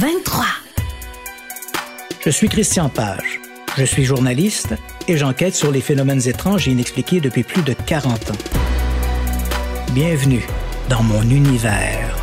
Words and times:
23. 0.00 0.46
Je 2.24 2.30
suis 2.30 2.48
Christian 2.48 2.88
Page. 2.88 3.38
Je 3.76 3.84
suis 3.84 4.06
journaliste 4.06 4.72
et 5.08 5.18
j'enquête 5.18 5.54
sur 5.54 5.70
les 5.70 5.82
phénomènes 5.82 6.26
étranges 6.26 6.66
et 6.68 6.70
inexpliqués 6.70 7.20
depuis 7.20 7.42
plus 7.42 7.60
de 7.60 7.74
40 7.74 8.30
ans. 8.30 8.34
Bienvenue 9.92 10.46
dans 10.88 11.02
mon 11.02 11.20
univers. 11.20 12.16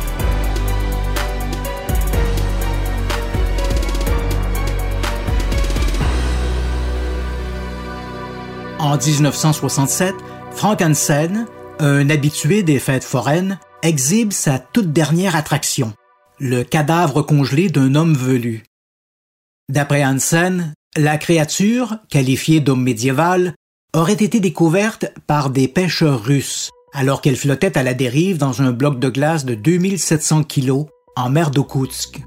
En 8.80 8.96
1967, 8.96 10.16
Frank 10.50 10.82
Hansen, 10.82 11.46
un 11.78 12.10
habitué 12.10 12.64
des 12.64 12.80
fêtes 12.80 13.04
foraines, 13.04 13.60
exhibe 13.84 14.32
sa 14.32 14.58
toute 14.58 14.92
dernière 14.92 15.36
attraction, 15.36 15.92
le 16.40 16.62
cadavre 16.62 17.22
congelé 17.22 17.68
d'un 17.68 17.94
homme 17.94 18.14
velu. 18.14 18.62
D'après 19.68 20.04
Hansen, 20.04 20.72
la 20.96 21.18
créature, 21.18 21.98
qualifiée 22.08 22.60
d'homme 22.60 22.82
médiéval, 22.82 23.54
aurait 23.94 24.12
été 24.12 24.38
découverte 24.40 25.06
par 25.26 25.50
des 25.50 25.68
pêcheurs 25.68 26.22
russes 26.22 26.70
alors 26.92 27.20
qu'elle 27.20 27.36
flottait 27.36 27.76
à 27.76 27.82
la 27.82 27.94
dérive 27.94 28.38
dans 28.38 28.62
un 28.62 28.72
bloc 28.72 28.98
de 28.98 29.08
glace 29.08 29.44
de 29.44 29.54
2700 29.54 30.44
kilos 30.44 30.86
en 31.16 31.28
mer 31.28 31.50
d'Okoutsk. 31.50 32.22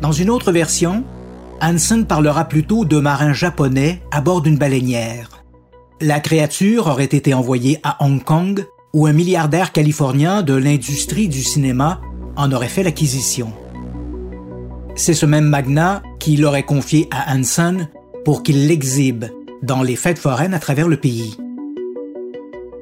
Dans 0.00 0.12
une 0.12 0.30
autre 0.30 0.52
version, 0.52 1.04
Hansen 1.60 2.06
parlera 2.06 2.44
plutôt 2.44 2.84
de 2.84 2.98
marins 2.98 3.32
japonais 3.32 4.02
à 4.10 4.20
bord 4.20 4.42
d'une 4.42 4.58
baleinière. 4.58 5.44
La 6.00 6.20
créature 6.20 6.88
aurait 6.88 7.04
été 7.04 7.32
envoyée 7.32 7.78
à 7.84 8.04
Hong 8.04 8.22
Kong 8.22 8.66
où 8.92 9.06
un 9.06 9.12
milliardaire 9.12 9.72
californien 9.72 10.42
de 10.42 10.54
l'industrie 10.54 11.28
du 11.28 11.42
cinéma 11.42 12.00
en 12.36 12.52
aurait 12.52 12.68
fait 12.68 12.82
l'acquisition. 12.82 13.52
C'est 14.94 15.14
ce 15.14 15.26
même 15.26 15.46
magnat 15.46 16.02
qui 16.18 16.36
l'aurait 16.36 16.62
confié 16.62 17.08
à 17.10 17.34
Hansen 17.34 17.88
pour 18.24 18.42
qu'il 18.42 18.68
l'exhibe 18.68 19.24
dans 19.62 19.82
les 19.82 19.96
fêtes 19.96 20.18
foraines 20.18 20.54
à 20.54 20.58
travers 20.58 20.88
le 20.88 20.96
pays. 20.96 21.36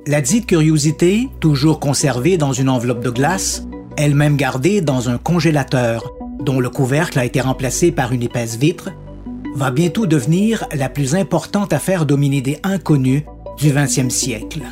La 0.07 0.21
dite 0.21 0.47
curiosité, 0.47 1.29
toujours 1.41 1.79
conservée 1.79 2.37
dans 2.37 2.53
une 2.53 2.69
enveloppe 2.69 3.05
de 3.05 3.11
glace, 3.11 3.67
elle-même 3.97 4.37
gardée 4.37 4.81
dans 4.81 5.09
un 5.09 5.19
congélateur, 5.19 6.15
dont 6.41 6.59
le 6.59 6.71
couvercle 6.71 7.19
a 7.19 7.25
été 7.25 7.41
remplacé 7.41 7.93
par 7.93 8.13
une 8.13 8.23
épaisse 8.23 8.57
vitre, 8.57 8.91
va 9.55 9.71
bientôt 9.71 10.07
devenir 10.07 10.67
la 10.73 10.89
plus 10.89 11.15
importante 11.15 11.73
affaire 11.73 12.07
d'hominidés 12.07 12.59
inconnus 12.63 13.23
du 13.59 13.71
20e 13.71 14.11
siècle. 14.11 14.63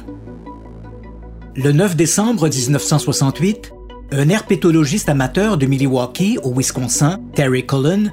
Le 1.54 1.72
9 1.72 1.94
décembre 1.94 2.48
1968, 2.48 3.72
un 4.10 4.28
herpétologiste 4.28 5.08
amateur 5.08 5.58
de 5.58 5.66
Milwaukee, 5.66 6.38
au 6.42 6.52
Wisconsin, 6.52 7.20
Terry 7.34 7.66
Cullen, 7.66 8.12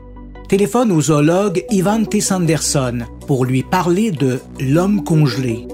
téléphone 0.49 0.91
au 0.91 1.01
zoologue 1.01 1.63
Ivan 1.69 2.03
T. 2.03 2.19
Sanderson 2.21 3.00
pour 3.28 3.45
lui 3.45 3.63
parler 3.63 4.11
de 4.11 4.39
l'homme 4.59 5.03
congelé. 5.03 5.67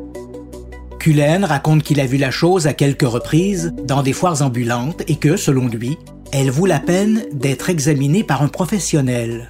Cullen 1.00 1.44
raconte 1.44 1.82
qu'il 1.82 2.00
a 2.00 2.06
vu 2.06 2.18
la 2.18 2.30
chose 2.30 2.68
à 2.68 2.74
quelques 2.74 3.02
reprises 3.02 3.74
dans 3.84 4.04
des 4.04 4.14
foires 4.14 4.44
ambulantes 4.44 5.02
et 5.08 5.16
que, 5.16 5.36
selon 5.36 5.68
lui, 5.68 5.98
elle 6.32 6.52
vaut 6.52 6.68
la 6.68 6.80
peine 6.80 7.24
d'être 7.34 7.70
examinée 7.72 8.24
par 8.24 8.44
un 8.44 8.48
professionnel. 8.48 9.50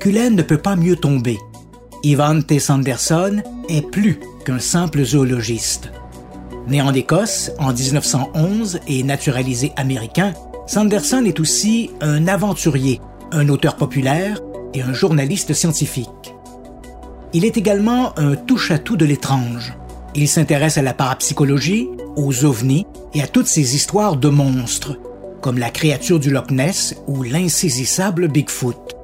Cullen 0.00 0.34
ne 0.34 0.42
peut 0.42 0.58
pas 0.58 0.74
mieux 0.74 0.96
tomber. 0.96 1.38
Ivan 2.02 2.42
T. 2.42 2.58
Sanderson 2.58 3.42
est 3.68 3.88
plus 3.88 4.18
qu'un 4.44 4.58
simple 4.58 5.04
zoologiste. 5.04 5.92
Né 6.68 6.82
en 6.82 6.92
Écosse 6.92 7.50
en 7.58 7.72
1911 7.72 8.80
et 8.88 9.02
naturalisé 9.02 9.72
américain, 9.76 10.34
Sanderson 10.66 11.24
est 11.24 11.40
aussi 11.40 11.90
un 12.02 12.28
aventurier, 12.28 13.00
un 13.32 13.48
auteur 13.48 13.76
populaire 13.76 14.38
et 14.74 14.82
un 14.82 14.92
journaliste 14.92 15.54
scientifique. 15.54 16.34
Il 17.32 17.46
est 17.46 17.56
également 17.56 18.18
un 18.18 18.36
touche-à-tout 18.36 18.96
de 18.96 19.06
l'étrange. 19.06 19.72
Il 20.14 20.28
s'intéresse 20.28 20.76
à 20.76 20.82
la 20.82 20.92
parapsychologie, 20.92 21.88
aux 22.16 22.44
ovnis 22.44 22.86
et 23.14 23.22
à 23.22 23.26
toutes 23.26 23.46
ces 23.46 23.74
histoires 23.74 24.16
de 24.16 24.28
monstres, 24.28 24.98
comme 25.40 25.58
la 25.58 25.70
créature 25.70 26.20
du 26.20 26.30
Loch 26.30 26.50
Ness 26.50 26.96
ou 27.06 27.22
l'insaisissable 27.22 28.28
Bigfoot. 28.28 28.94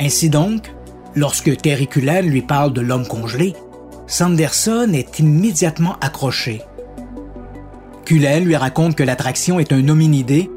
Ainsi 0.00 0.30
donc, 0.30 0.72
lorsque 1.14 1.54
Terry 1.58 1.88
Cullen 1.88 2.26
lui 2.26 2.42
parle 2.42 2.72
de 2.72 2.80
l'homme 2.80 3.06
congelé, 3.06 3.54
Sanderson 4.06 4.90
est 4.94 5.18
immédiatement 5.18 5.96
accroché. 6.00 6.62
Cullen 8.06 8.44
lui 8.44 8.54
raconte 8.54 8.94
que 8.94 9.02
l'attraction 9.02 9.58
est 9.58 9.72
un 9.72 9.88
hominidé 9.88 10.48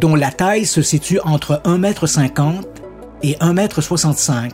dont 0.00 0.14
la 0.14 0.32
taille 0.32 0.64
se 0.64 0.80
situe 0.80 1.20
entre 1.22 1.60
1,50 1.66 2.40
m 2.40 2.62
et 3.22 3.34
1,65 3.34 4.32
m, 4.32 4.48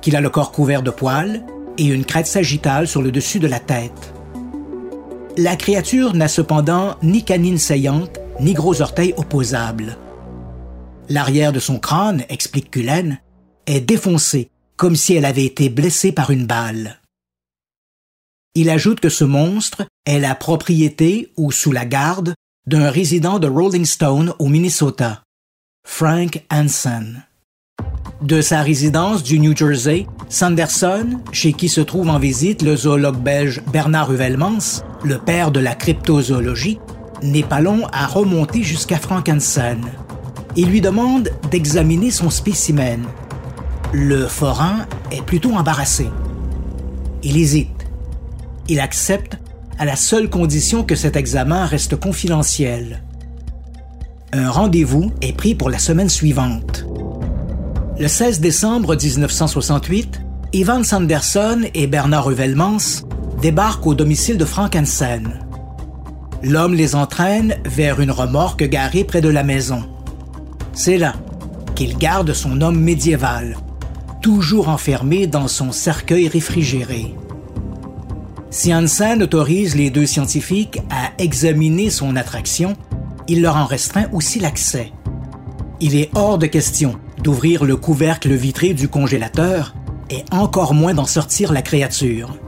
qu'il 0.00 0.16
a 0.16 0.22
le 0.22 0.30
corps 0.30 0.50
couvert 0.50 0.82
de 0.82 0.90
poils 0.90 1.44
et 1.76 1.84
une 1.84 2.06
crête 2.06 2.26
sagittale 2.26 2.88
sur 2.88 3.02
le 3.02 3.12
dessus 3.12 3.38
de 3.38 3.46
la 3.46 3.60
tête. 3.60 4.14
La 5.36 5.56
créature 5.56 6.14
n'a 6.14 6.26
cependant 6.26 6.96
ni 7.02 7.22
canine 7.22 7.58
saillante 7.58 8.18
ni 8.40 8.54
gros 8.54 8.80
orteils 8.80 9.12
opposables. 9.18 9.98
L'arrière 11.10 11.52
de 11.52 11.60
son 11.60 11.78
crâne, 11.78 12.24
explique 12.30 12.70
Cullen, 12.70 13.20
est 13.66 13.80
défoncé, 13.80 14.50
comme 14.76 14.96
si 14.96 15.14
elle 15.14 15.26
avait 15.26 15.44
été 15.44 15.68
blessée 15.68 16.12
par 16.12 16.30
une 16.30 16.46
balle. 16.46 16.97
Il 18.60 18.70
ajoute 18.70 18.98
que 18.98 19.08
ce 19.08 19.22
monstre 19.22 19.86
est 20.04 20.18
la 20.18 20.34
propriété 20.34 21.30
ou 21.36 21.52
sous 21.52 21.70
la 21.70 21.84
garde 21.84 22.34
d'un 22.66 22.90
résident 22.90 23.38
de 23.38 23.46
Rolling 23.46 23.84
Stone 23.84 24.34
au 24.40 24.48
Minnesota, 24.48 25.22
Frank 25.86 26.42
Hansen. 26.50 27.22
De 28.20 28.40
sa 28.40 28.62
résidence 28.62 29.22
du 29.22 29.38
New 29.38 29.56
Jersey, 29.56 30.08
Sanderson, 30.28 31.20
chez 31.30 31.52
qui 31.52 31.68
se 31.68 31.80
trouve 31.80 32.08
en 32.08 32.18
visite 32.18 32.62
le 32.62 32.74
zoologue 32.74 33.22
belge 33.22 33.62
Bernard 33.72 34.08
Ruvelmans, 34.08 34.82
le 35.04 35.18
père 35.18 35.52
de 35.52 35.60
la 35.60 35.76
cryptozoologie, 35.76 36.80
n'est 37.22 37.44
pas 37.44 37.60
long 37.60 37.86
à 37.92 38.08
remonter 38.08 38.64
jusqu'à 38.64 38.98
Frank 38.98 39.28
Hansen. 39.28 39.84
Il 40.56 40.68
lui 40.70 40.80
demande 40.80 41.30
d'examiner 41.52 42.10
son 42.10 42.28
spécimen. 42.28 43.04
Le 43.92 44.26
forain 44.26 44.86
est 45.12 45.22
plutôt 45.22 45.52
embarrassé. 45.52 46.08
Il 47.22 47.36
hésite 47.36 47.77
il 48.68 48.80
accepte 48.80 49.38
à 49.78 49.84
la 49.84 49.96
seule 49.96 50.28
condition 50.28 50.84
que 50.84 50.94
cet 50.94 51.16
examen 51.16 51.64
reste 51.64 51.96
confidentiel. 51.96 53.02
Un 54.32 54.50
rendez-vous 54.50 55.10
est 55.22 55.32
pris 55.32 55.54
pour 55.54 55.70
la 55.70 55.78
semaine 55.78 56.08
suivante. 56.08 56.84
Le 57.98 58.08
16 58.08 58.40
décembre 58.40 58.94
1968, 58.94 60.20
Ivan 60.52 60.84
Sanderson 60.84 61.62
et 61.74 61.86
Bernard 61.86 62.26
Ruvelmans 62.26 63.04
débarquent 63.40 63.86
au 63.86 63.94
domicile 63.94 64.36
de 64.36 64.44
Frank 64.44 64.76
Hansen. 64.76 65.44
L'homme 66.42 66.74
les 66.74 66.94
entraîne 66.94 67.56
vers 67.64 68.00
une 68.00 68.10
remorque 68.10 68.64
garée 68.64 69.04
près 69.04 69.20
de 69.20 69.28
la 69.28 69.42
maison. 69.42 69.82
C'est 70.72 70.98
là 70.98 71.14
qu'il 71.74 71.96
garde 71.96 72.32
son 72.32 72.60
homme 72.60 72.78
médiéval, 72.78 73.56
toujours 74.20 74.68
enfermé 74.68 75.26
dans 75.26 75.48
son 75.48 75.72
cercueil 75.72 76.28
réfrigéré. 76.28 77.14
Si 78.50 78.72
Hansen 78.74 79.22
autorise 79.22 79.76
les 79.76 79.90
deux 79.90 80.06
scientifiques 80.06 80.80
à 80.90 81.10
examiner 81.22 81.90
son 81.90 82.16
attraction, 82.16 82.76
il 83.28 83.42
leur 83.42 83.56
en 83.56 83.66
restreint 83.66 84.06
aussi 84.12 84.40
l'accès. 84.40 84.90
Il 85.80 85.94
est 85.94 86.10
hors 86.14 86.38
de 86.38 86.46
question 86.46 86.98
d'ouvrir 87.22 87.64
le 87.64 87.76
couvercle 87.76 88.32
vitré 88.32 88.72
du 88.72 88.88
congélateur 88.88 89.74
et 90.08 90.24
encore 90.30 90.72
moins 90.72 90.94
d'en 90.94 91.04
sortir 91.04 91.52
la 91.52 91.60
créature. 91.60 92.38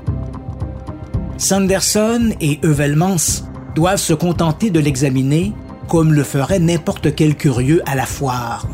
Sanderson 1.37 2.31
et 2.41 2.59
Euvelmans 2.65 3.45
doivent 3.75 3.99
se 3.99 4.15
contenter 4.15 4.71
de 4.71 4.81
l'examiner 4.81 5.53
comme 5.87 6.15
le 6.15 6.25
ferait 6.25 6.61
n'importe 6.61 7.15
quel 7.15 7.35
curieux 7.35 7.83
à 7.85 7.95
la 7.95 8.07
foire. 8.07 8.67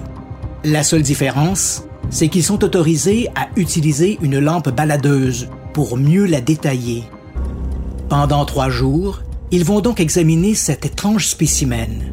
La 0.63 0.85
seule 0.85 1.03
différence, 1.03 1.85
c'est 2.09 2.29
qu'ils 2.29 2.45
sont 2.45 2.63
autorisés 2.63 3.29
à 3.35 3.49
utiliser 3.57 4.19
une 4.23 4.39
lampe 4.39 4.69
baladeuse 4.69 5.49
pour 5.73 5.97
mieux 5.97 6.25
la 6.27 6.41
détailler. 6.41 7.05
Pendant 8.09 8.45
trois 8.45 8.71
jours, 8.71 9.23
Ils 9.53 9.65
vont 9.65 9.81
donc 9.81 10.01
examiner 10.01 10.57
cet 10.57 10.85
étrange 10.85 11.29
spécimen. 11.29 12.13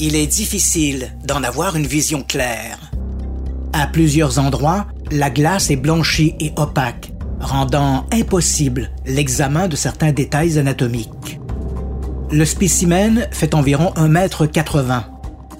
Il 0.00 0.16
est 0.16 0.26
difficile 0.26 1.12
d'en 1.26 1.42
avoir 1.42 1.76
une 1.76 1.86
vision 1.86 2.22
claire. 2.22 2.90
À 3.74 3.86
plusieurs 3.86 4.38
endroits, 4.38 4.86
la 5.10 5.28
glace 5.28 5.70
est 5.70 5.76
blanchie 5.76 6.34
et 6.40 6.52
opaque, 6.56 7.12
rendant 7.38 8.06
impossible 8.12 8.90
l'examen 9.04 9.68
de 9.68 9.76
certains 9.76 10.12
détails 10.12 10.58
anatomiques. 10.58 11.38
Le 12.30 12.46
spécimen 12.46 13.28
fait 13.30 13.54
environ 13.54 13.92
1 13.96 14.08
mètre 14.08 14.46
80. 14.46 15.04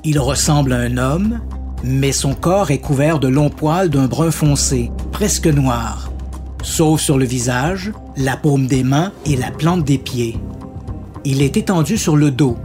Il 0.04 0.18
ressemble 0.18 0.72
à 0.72 0.78
un 0.78 0.96
homme, 0.96 1.40
mais 1.82 2.12
son 2.12 2.32
corps 2.32 2.70
est 2.70 2.78
couvert 2.78 3.18
de 3.18 3.28
longs 3.28 3.50
poils 3.50 3.90
d'un 3.90 4.06
brun 4.06 4.30
foncé, 4.30 4.90
presque 5.12 5.48
noir, 5.48 6.10
sauf 6.62 7.02
sur 7.02 7.18
le 7.18 7.26
visage, 7.26 7.92
la 8.16 8.36
paume 8.36 8.66
des 8.66 8.84
mains 8.84 9.12
et 9.26 9.36
la 9.36 9.50
plante 9.50 9.84
des 9.84 9.98
pieds. 9.98 10.38
Il 11.24 11.42
est 11.42 11.56
étendu 11.56 11.96
sur 11.96 12.16
le 12.16 12.30
dos. 12.30 12.56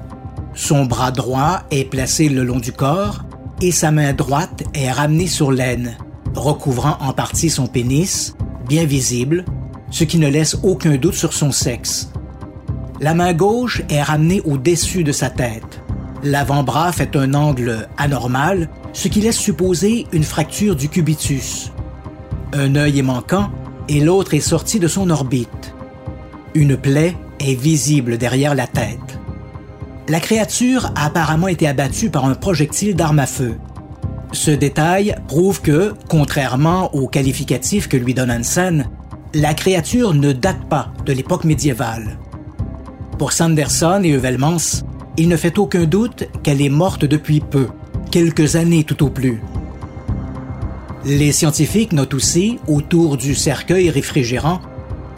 Son 0.53 0.85
bras 0.85 1.11
droit 1.11 1.61
est 1.71 1.85
placé 1.85 2.29
le 2.29 2.43
long 2.43 2.59
du 2.59 2.71
corps 2.71 3.23
et 3.61 3.71
sa 3.71 3.91
main 3.91 4.13
droite 4.13 4.63
est 4.73 4.91
ramenée 4.91 5.27
sur 5.27 5.51
l'aine, 5.51 5.97
recouvrant 6.35 6.97
en 7.01 7.13
partie 7.13 7.49
son 7.49 7.67
pénis, 7.67 8.35
bien 8.67 8.85
visible, 8.85 9.45
ce 9.91 10.03
qui 10.03 10.17
ne 10.17 10.27
laisse 10.27 10.57
aucun 10.63 10.97
doute 10.97 11.15
sur 11.15 11.33
son 11.33 11.51
sexe. 11.51 12.11
La 12.99 13.13
main 13.13 13.33
gauche 13.33 13.81
est 13.89 14.03
ramenée 14.03 14.41
au-dessus 14.41 15.03
de 15.03 15.11
sa 15.11 15.29
tête. 15.29 15.81
L'avant-bras 16.21 16.91
fait 16.91 17.15
un 17.15 17.33
angle 17.33 17.87
anormal, 17.97 18.69
ce 18.93 19.07
qui 19.07 19.21
laisse 19.21 19.37
supposer 19.37 20.05
une 20.11 20.23
fracture 20.23 20.75
du 20.75 20.89
cubitus. 20.89 21.71
Un 22.51 22.75
œil 22.75 22.99
est 22.99 23.03
manquant 23.03 23.49
et 23.89 23.99
l'autre 23.99 24.33
est 24.35 24.39
sorti 24.39 24.79
de 24.79 24.87
son 24.87 25.09
orbite. 25.09 25.73
Une 26.53 26.77
plaie 26.77 27.15
est 27.39 27.59
visible 27.59 28.17
derrière 28.17 28.55
la 28.55 28.67
tête. 28.67 29.19
La 30.07 30.19
créature 30.19 30.91
a 30.95 31.07
apparemment 31.07 31.47
été 31.47 31.67
abattue 31.67 32.09
par 32.09 32.25
un 32.25 32.35
projectile 32.35 32.95
d'arme 32.95 33.19
à 33.19 33.25
feu. 33.25 33.57
Ce 34.31 34.51
détail 34.51 35.15
prouve 35.27 35.61
que, 35.61 35.93
contrairement 36.07 36.93
au 36.95 37.07
qualificatif 37.07 37.87
que 37.87 37.97
lui 37.97 38.13
donne 38.13 38.31
Hansen, 38.31 38.87
la 39.33 39.53
créature 39.53 40.13
ne 40.13 40.31
date 40.31 40.69
pas 40.69 40.91
de 41.05 41.13
l'époque 41.13 41.43
médiévale. 41.43 42.19
Pour 43.17 43.33
Sanderson 43.33 44.01
et 44.03 44.13
Heuvelmans, 44.13 44.83
il 45.17 45.29
ne 45.29 45.35
fait 45.35 45.57
aucun 45.57 45.85
doute 45.85 46.25
qu'elle 46.43 46.61
est 46.61 46.69
morte 46.69 47.05
depuis 47.05 47.39
peu, 47.39 47.67
quelques 48.11 48.55
années 48.55 48.83
tout 48.83 49.03
au 49.03 49.09
plus. 49.09 49.41
Les 51.05 51.31
scientifiques 51.31 51.93
notent 51.93 52.13
aussi, 52.13 52.59
autour 52.67 53.15
du 53.15 53.33
cercueil 53.33 53.89
réfrigérant, 53.89 54.61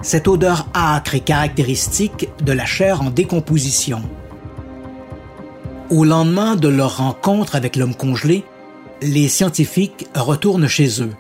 cette 0.04 0.28
odeur 0.28 0.68
âcre 0.76 1.16
et 1.16 1.22
caractéristique 1.22 2.30
de 2.44 2.52
la 2.52 2.66
chair 2.66 3.02
en 3.02 3.10
décomposition. 3.10 4.04
Au 5.90 6.06
lendemain 6.06 6.56
de 6.56 6.68
leur 6.68 6.98
rencontre 6.98 7.56
avec 7.56 7.76
l'homme 7.76 7.96
congelé, 7.96 8.44
les 9.02 9.28
scientifiques 9.28 10.08
retournent 10.16 10.68
chez 10.68 11.02
eux. 11.02 11.14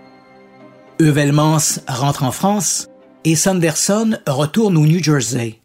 Heuvelmans 0.99 1.81
rentre 1.87 2.23
en 2.23 2.31
France 2.31 2.87
et 3.23 3.35
Sanderson 3.35 4.17
retourne 4.27 4.77
au 4.77 4.85
New 4.85 5.03
Jersey. 5.03 5.59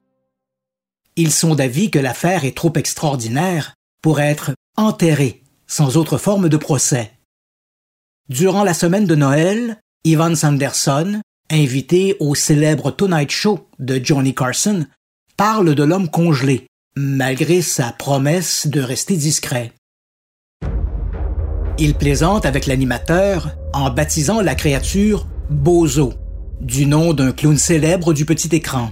Ils 1.16 1.32
sont 1.32 1.54
d'avis 1.54 1.90
que 1.90 1.98
l'affaire 1.98 2.44
est 2.44 2.56
trop 2.56 2.72
extraordinaire 2.74 3.74
pour 4.02 4.20
être 4.20 4.52
enterrée 4.76 5.42
sans 5.66 5.96
autre 5.96 6.16
forme 6.16 6.48
de 6.48 6.56
procès. 6.56 7.15
Durant 8.28 8.64
la 8.64 8.74
semaine 8.74 9.06
de 9.06 9.14
Noël, 9.14 9.76
Ivan 10.02 10.34
Sanderson, 10.34 11.20
invité 11.48 12.16
au 12.18 12.34
célèbre 12.34 12.90
Tonight 12.90 13.30
Show 13.30 13.68
de 13.78 14.00
Johnny 14.02 14.34
Carson, 14.34 14.84
parle 15.36 15.76
de 15.76 15.84
l'homme 15.84 16.10
congelé, 16.10 16.66
malgré 16.96 17.62
sa 17.62 17.92
promesse 17.92 18.66
de 18.66 18.80
rester 18.80 19.16
discret. 19.16 19.72
Il 21.78 21.94
plaisante 21.94 22.46
avec 22.46 22.66
l'animateur 22.66 23.54
en 23.72 23.90
baptisant 23.90 24.40
la 24.40 24.56
créature 24.56 25.28
Bozo, 25.48 26.14
du 26.60 26.86
nom 26.86 27.14
d'un 27.14 27.30
clown 27.30 27.56
célèbre 27.56 28.12
du 28.12 28.24
petit 28.24 28.56
écran. 28.56 28.90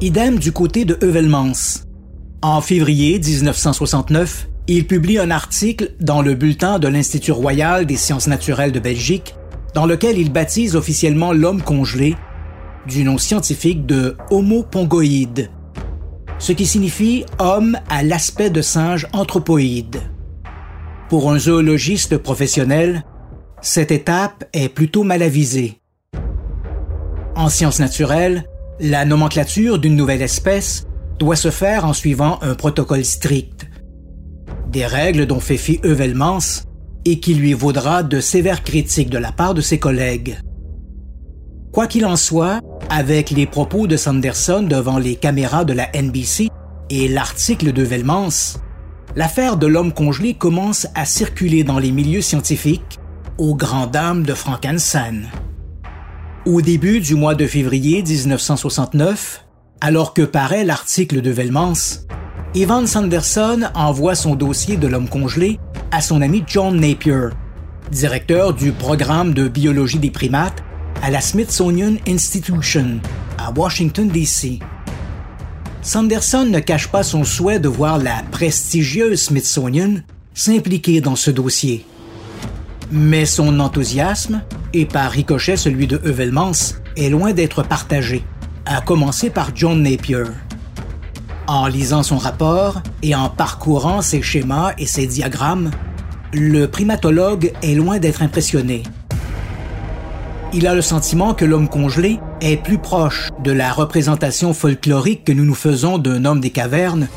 Idem 0.00 0.38
du 0.38 0.52
côté 0.52 0.84
de 0.84 0.96
Heuvelmans. 1.02 1.82
En 2.42 2.60
février 2.60 3.18
1969, 3.18 4.46
il 4.70 4.86
publie 4.86 5.18
un 5.18 5.30
article 5.30 5.92
dans 5.98 6.20
le 6.20 6.34
bulletin 6.34 6.78
de 6.78 6.88
l'Institut 6.88 7.32
royal 7.32 7.86
des 7.86 7.96
sciences 7.96 8.26
naturelles 8.26 8.70
de 8.70 8.78
Belgique, 8.78 9.34
dans 9.74 9.86
lequel 9.86 10.18
il 10.18 10.30
baptise 10.30 10.76
officiellement 10.76 11.32
l'homme 11.32 11.62
congelé 11.62 12.16
du 12.86 13.02
nom 13.02 13.16
scientifique 13.16 13.86
de 13.86 14.16
Homo 14.30 14.62
pongoïde, 14.62 15.50
ce 16.38 16.52
qui 16.52 16.66
signifie 16.66 17.24
homme 17.38 17.78
à 17.88 18.02
l'aspect 18.02 18.50
de 18.50 18.60
singe 18.60 19.06
anthropoïde. 19.14 20.02
Pour 21.08 21.32
un 21.32 21.38
zoologiste 21.38 22.18
professionnel, 22.18 23.04
cette 23.62 23.90
étape 23.90 24.44
est 24.52 24.68
plutôt 24.68 25.02
mal 25.02 25.22
avisée. 25.22 25.80
En 27.34 27.48
sciences 27.48 27.80
naturelles, 27.80 28.44
la 28.80 29.06
nomenclature 29.06 29.78
d'une 29.78 29.96
nouvelle 29.96 30.22
espèce 30.22 30.86
doit 31.18 31.36
se 31.36 31.50
faire 31.50 31.86
en 31.86 31.94
suivant 31.94 32.38
un 32.42 32.54
protocole 32.54 33.04
strict. 33.04 33.67
Des 34.68 34.86
règles 34.86 35.26
dont 35.26 35.40
fait 35.40 35.56
fi 35.56 35.80
Heuvelmans 35.82 36.62
et 37.04 37.20
qui 37.20 37.34
lui 37.34 37.54
vaudra 37.54 38.02
de 38.02 38.20
sévères 38.20 38.62
critiques 38.62 39.10
de 39.10 39.18
la 39.18 39.32
part 39.32 39.54
de 39.54 39.60
ses 39.60 39.78
collègues. 39.78 40.38
Quoi 41.72 41.86
qu'il 41.86 42.04
en 42.04 42.16
soit, 42.16 42.60
avec 42.90 43.30
les 43.30 43.46
propos 43.46 43.86
de 43.86 43.96
Sanderson 43.96 44.62
devant 44.62 44.98
les 44.98 45.16
caméras 45.16 45.64
de 45.64 45.72
la 45.72 45.88
NBC 45.94 46.48
et 46.90 47.08
l'article 47.08 47.72
de 47.72 47.86
l'affaire 49.16 49.56
de 49.56 49.66
l'homme 49.66 49.92
congelé 49.92 50.34
commence 50.34 50.86
à 50.94 51.04
circuler 51.04 51.64
dans 51.64 51.78
les 51.78 51.90
milieux 51.90 52.20
scientifiques 52.20 52.98
aux 53.38 53.54
grandes 53.54 53.92
dames 53.92 54.22
de 54.24 54.34
Frankenstein. 54.34 55.28
Au 56.46 56.60
début 56.60 57.00
du 57.00 57.14
mois 57.14 57.34
de 57.34 57.46
février 57.46 58.02
1969, 58.02 59.44
alors 59.80 60.14
que 60.14 60.22
paraît 60.22 60.64
l'article 60.64 61.20
de 61.20 61.30
Velmans, 61.30 62.04
Ivan 62.54 62.86
Sanderson 62.86 63.68
envoie 63.74 64.14
son 64.14 64.34
dossier 64.34 64.78
de 64.78 64.88
l'homme 64.88 65.08
congelé 65.08 65.60
à 65.90 66.00
son 66.00 66.22
ami 66.22 66.42
John 66.46 66.80
Napier, 66.80 67.28
directeur 67.90 68.54
du 68.54 68.72
programme 68.72 69.34
de 69.34 69.48
biologie 69.48 69.98
des 69.98 70.10
primates 70.10 70.64
à 71.02 71.10
la 71.10 71.20
Smithsonian 71.20 71.96
Institution 72.08 73.00
à 73.36 73.52
Washington, 73.54 74.08
D.C. 74.08 74.60
Sanderson 75.82 76.46
ne 76.46 76.58
cache 76.58 76.88
pas 76.88 77.02
son 77.02 77.22
souhait 77.22 77.60
de 77.60 77.68
voir 77.68 77.98
la 77.98 78.22
prestigieuse 78.30 79.20
Smithsonian 79.20 79.96
s'impliquer 80.32 81.02
dans 81.02 81.16
ce 81.16 81.30
dossier. 81.30 81.84
Mais 82.90 83.26
son 83.26 83.60
enthousiasme, 83.60 84.42
et 84.72 84.86
par 84.86 85.10
ricochet 85.10 85.58
celui 85.58 85.86
de 85.86 86.00
Heuvelmans, 86.02 86.52
est 86.96 87.10
loin 87.10 87.34
d'être 87.34 87.62
partagé, 87.62 88.24
à 88.64 88.80
commencer 88.80 89.28
par 89.28 89.50
John 89.54 89.82
Napier. 89.82 90.24
En 91.48 91.66
lisant 91.66 92.02
son 92.02 92.18
rapport 92.18 92.82
et 93.02 93.14
en 93.14 93.30
parcourant 93.30 94.02
ses 94.02 94.20
schémas 94.20 94.74
et 94.76 94.84
ses 94.84 95.06
diagrammes, 95.06 95.70
le 96.34 96.66
primatologue 96.66 97.54
est 97.62 97.74
loin 97.74 97.98
d'être 97.98 98.20
impressionné. 98.20 98.82
Il 100.52 100.66
a 100.66 100.74
le 100.74 100.82
sentiment 100.82 101.32
que 101.32 101.46
l'homme 101.46 101.70
congelé 101.70 102.20
est 102.42 102.62
plus 102.62 102.76
proche 102.76 103.30
de 103.42 103.50
la 103.50 103.72
représentation 103.72 104.52
folklorique 104.52 105.24
que 105.24 105.32
nous 105.32 105.46
nous 105.46 105.54
faisons 105.54 105.96
d'un 105.96 106.26
homme 106.26 106.40
des 106.40 106.50
cavernes 106.50 107.08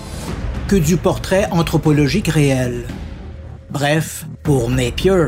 que 0.70 0.78
du 0.78 0.96
portrait 0.96 1.50
anthropologique 1.52 2.30
réel. 2.30 2.86
Bref, 3.70 4.28
pour 4.44 4.70
Napier, 4.70 5.28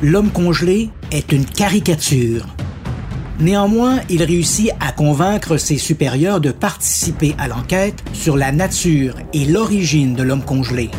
l'homme 0.00 0.30
congelé 0.30 0.90
est 1.10 1.32
une 1.32 1.44
caricature. 1.44 2.46
Néanmoins, 3.40 4.00
il 4.08 4.22
réussit 4.22 4.70
à 4.80 4.92
convaincre 4.92 5.56
ses 5.56 5.76
supérieurs 5.76 6.40
de 6.40 6.52
participer 6.52 7.34
à 7.38 7.48
l'enquête 7.48 8.02
sur 8.12 8.36
la 8.36 8.52
nature 8.52 9.16
et 9.32 9.44
l'origine 9.44 10.14
de 10.14 10.22
l'homme 10.22 10.44
congelé. 10.44 10.90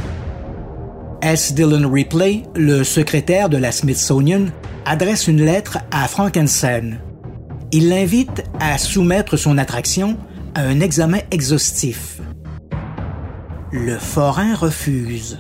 S. 1.22 1.54
Dillon 1.54 1.89
Ripley, 1.89 2.44
le 2.56 2.84
secrétaire 2.84 3.50
de 3.50 3.58
la 3.58 3.72
Smithsonian, 3.72 4.48
adresse 4.86 5.27
une 5.27 5.44
lettre 5.44 5.80
à 5.92 6.08
Frankenstein. 6.08 7.00
Il 7.72 7.89
l'invite 7.89 8.44
à 8.60 8.77
soumettre 8.77 9.38
son 9.38 9.58
attraction 9.58 10.18
à 10.54 10.62
un 10.62 10.82
examen 10.82 11.20
exhaustif. 11.32 12.20
Le 13.72 13.98
forain 13.98 14.54
refuse. 14.54 15.39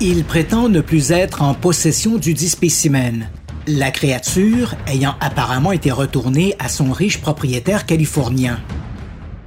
Il 0.00 0.24
prétend 0.24 0.68
ne 0.68 0.80
plus 0.80 1.10
être 1.10 1.42
en 1.42 1.54
possession 1.54 2.16
du 2.16 2.34
dit 2.34 2.48
spécimen, 2.48 3.28
la 3.66 3.90
créature 3.90 4.74
ayant 4.86 5.14
apparemment 5.20 5.72
été 5.72 5.90
retournée 5.90 6.54
à 6.58 6.68
son 6.68 6.92
riche 6.92 7.20
propriétaire 7.20 7.86
californien. 7.86 8.60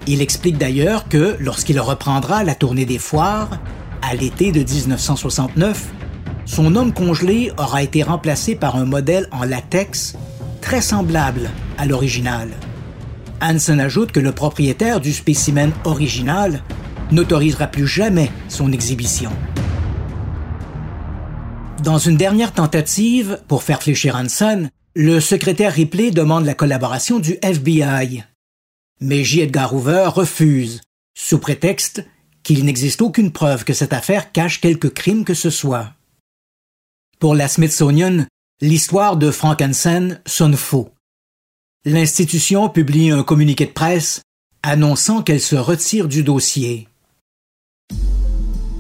Il 0.08 0.22
explique 0.22 0.58
d'ailleurs 0.58 1.08
que 1.08 1.38
lorsqu'il 1.40 1.80
reprendra 1.80 2.44
la 2.44 2.56
tournée 2.56 2.86
des 2.86 2.98
foires, 2.98 3.60
à 4.02 4.16
l'été 4.16 4.52
de 4.52 4.60
1969, 4.60 5.88
son 6.46 6.76
homme 6.76 6.94
congelé 6.94 7.52
aura 7.58 7.84
été 7.84 8.04
remplacé 8.04 8.56
par 8.56 8.76
un 8.76 8.86
modèle 8.86 9.28
en 9.32 9.44
latex 9.44 10.16
très 10.62 10.82
semblable 10.82 11.50
à 11.78 11.86
l'original. 11.86 12.50
Hansen 13.42 13.80
ajoute 13.80 14.12
que 14.12 14.20
le 14.20 14.32
propriétaire 14.32 15.00
du 15.00 15.14
spécimen 15.14 15.72
original 15.86 16.64
n'autorisera 17.12 17.68
plus 17.68 17.88
jamais 17.88 18.32
son 18.50 18.72
exhibition. 18.72 19.32
Dans 21.90 21.98
une 21.98 22.18
dernière 22.18 22.54
tentative 22.54 23.42
pour 23.48 23.64
faire 23.64 23.82
fléchir 23.82 24.16
Hansen, 24.16 24.70
le 24.94 25.20
secrétaire 25.20 25.74
Ripley 25.74 26.12
demande 26.12 26.46
la 26.46 26.54
collaboration 26.54 27.18
du 27.18 27.40
FBI. 27.42 28.24
Mais 29.02 29.24
J. 29.24 29.42
Edgar 29.42 29.74
Hoover 29.74 30.08
refuse, 30.14 30.82
sous 31.18 31.40
prétexte 31.40 32.06
qu'il 32.44 32.64
n'existe 32.64 33.02
aucune 33.02 33.32
preuve 33.32 33.64
que 33.64 33.74
cette 33.74 33.92
affaire 33.92 34.32
cache 34.32 34.62
quelque 34.62 34.88
crime 34.88 35.26
que 35.26 35.34
ce 35.34 35.50
soit. 35.50 35.96
Pour 37.18 37.34
la 37.34 37.48
Smithsonian, 37.48 38.28
l'histoire 38.62 39.18
de 39.18 39.32
Frank 39.32 39.60
Hansen 39.60 40.22
sonne 40.28 40.58
faux. 40.58 40.90
L'institution 41.86 42.70
publie 42.70 43.10
un 43.10 43.24
communiqué 43.24 43.66
de 43.66 43.72
presse 43.72 44.22
annonçant 44.62 45.24
qu'elle 45.24 45.42
se 45.42 45.56
retire 45.56 46.08
du 46.08 46.22
dossier. 46.22 46.88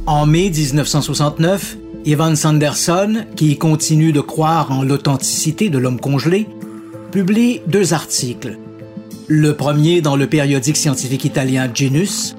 En 0.05 0.27
mai 0.27 0.51
1969, 0.51 1.77
Ivan 2.05 2.35
Sanderson, 2.35 3.25
qui 3.35 3.57
continue 3.57 4.13
de 4.13 4.21
croire 4.21 4.71
en 4.71 4.83
l'authenticité 4.83 5.69
de 5.69 5.77
l'homme 5.77 5.99
congelé, 5.99 6.47
publie 7.11 7.61
deux 7.67 7.93
articles. 7.93 8.57
Le 9.27 9.55
premier 9.55 10.01
dans 10.01 10.15
le 10.15 10.27
périodique 10.27 10.77
scientifique 10.77 11.25
italien 11.25 11.69
Genus 11.73 12.35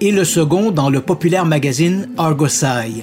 et 0.00 0.12
le 0.12 0.24
second 0.24 0.70
dans 0.70 0.90
le 0.90 1.00
populaire 1.00 1.46
magazine 1.46 2.08
Argosai. 2.18 3.02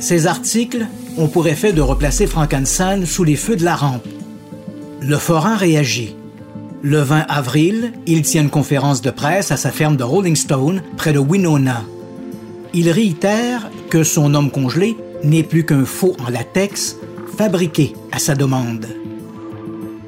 Ces 0.00 0.26
articles 0.26 0.86
ont 1.16 1.28
pour 1.28 1.46
effet 1.46 1.72
de 1.72 1.80
replacer 1.80 2.26
Frankenstein 2.26 3.06
sous 3.06 3.24
les 3.24 3.36
feux 3.36 3.56
de 3.56 3.64
la 3.64 3.76
rampe. 3.76 4.06
Le 5.00 5.16
forain 5.16 5.56
réagit. 5.56 6.16
Le 6.82 7.00
20 7.00 7.26
avril, 7.28 7.92
il 8.06 8.22
tient 8.22 8.42
une 8.42 8.50
conférence 8.50 9.02
de 9.02 9.10
presse 9.10 9.50
à 9.50 9.56
sa 9.56 9.70
ferme 9.70 9.96
de 9.96 10.04
Rolling 10.04 10.36
Stone, 10.36 10.82
près 10.96 11.12
de 11.12 11.18
Winona. 11.18 11.84
Il 12.74 12.90
réitère 12.90 13.70
que 13.88 14.02
son 14.04 14.34
homme 14.34 14.50
congelé 14.50 14.96
n'est 15.24 15.42
plus 15.42 15.64
qu'un 15.64 15.84
faux 15.84 16.14
en 16.24 16.30
latex 16.30 16.96
fabriqué 17.36 17.94
à 18.12 18.18
sa 18.18 18.34
demande. 18.34 18.86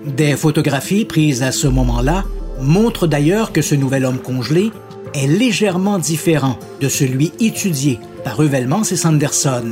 Des 0.07 0.37
photographies 0.37 1.05
prises 1.05 1.43
à 1.43 1.53
ce 1.53 1.69
moment-là 1.69 2.25
montrent 2.61 3.07
d'ailleurs 3.07 3.53
que 3.53 3.63
ce 3.63 3.75
nouvel 3.75 4.05
homme 4.05 4.19
congelé 4.19 4.71
est 5.15 5.27
légèrement 5.27 5.99
différent 5.99 6.59
de 6.81 6.89
celui 6.89 7.33
étudié 7.41 7.99
par 8.25 8.37
Ruvellmans 8.37 8.83
et 8.83 8.97
Sanderson. 8.97 9.71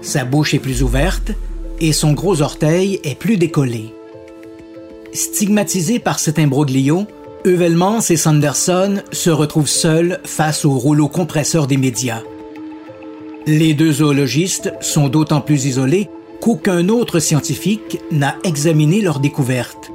Sa 0.00 0.24
bouche 0.24 0.54
est 0.54 0.58
plus 0.58 0.82
ouverte 0.82 1.32
et 1.80 1.92
son 1.92 2.12
gros 2.12 2.40
orteil 2.42 3.00
est 3.04 3.18
plus 3.18 3.36
décollé. 3.36 3.92
Stigmatisés 5.12 5.98
par 5.98 6.18
cet 6.18 6.38
imbroglio, 6.38 7.06
Heuvelmans 7.44 8.00
et 8.10 8.16
Sanderson 8.16 9.02
se 9.12 9.30
retrouvent 9.30 9.68
seuls 9.68 10.20
face 10.24 10.64
au 10.64 10.72
rouleau 10.72 11.08
compresseur 11.08 11.68
des 11.68 11.76
médias. 11.76 12.22
Les 13.46 13.74
deux 13.74 13.92
zoologistes 13.92 14.72
sont 14.80 15.08
d'autant 15.08 15.40
plus 15.40 15.66
isolés 15.66 16.10
qu'aucun 16.40 16.88
autre 16.88 17.20
scientifique 17.20 18.00
n'a 18.10 18.36
examiné 18.44 19.00
leur 19.00 19.20
découverte. 19.20 19.92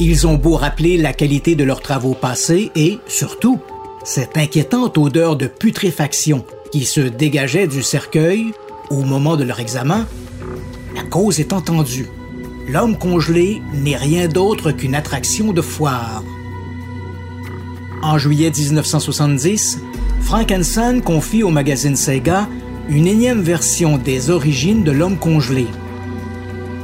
Ils 0.00 0.26
ont 0.26 0.34
beau 0.34 0.56
rappeler 0.56 0.96
la 0.96 1.12
qualité 1.12 1.54
de 1.54 1.64
leurs 1.64 1.82
travaux 1.82 2.14
passés 2.14 2.70
et, 2.74 2.98
surtout, 3.06 3.60
cette 4.02 4.36
inquiétante 4.36 4.96
odeur 4.96 5.36
de 5.36 5.46
putréfaction 5.46 6.44
qui 6.72 6.84
se 6.84 7.00
dégageait 7.00 7.68
du 7.68 7.82
cercueil 7.82 8.52
au 8.90 9.02
moment 9.02 9.36
de 9.36 9.44
leur 9.44 9.60
examen, 9.60 10.06
la 10.96 11.02
cause 11.02 11.40
est 11.40 11.52
entendue. 11.52 12.08
L'homme 12.68 12.96
congelé 12.96 13.60
n'est 13.74 13.96
rien 13.96 14.28
d'autre 14.28 14.72
qu'une 14.72 14.94
attraction 14.94 15.52
de 15.52 15.60
foire. 15.60 16.22
En 18.04 18.18
juillet 18.18 18.50
1970, 18.50 19.78
Frank 20.20 20.52
Hansen 20.52 21.00
confie 21.00 21.42
au 21.42 21.48
magazine 21.48 21.96
Sega 21.96 22.46
une 22.90 23.06
énième 23.06 23.40
version 23.40 23.96
des 23.96 24.28
origines 24.28 24.84
de 24.84 24.92
l'homme 24.92 25.16
congelé. 25.16 25.66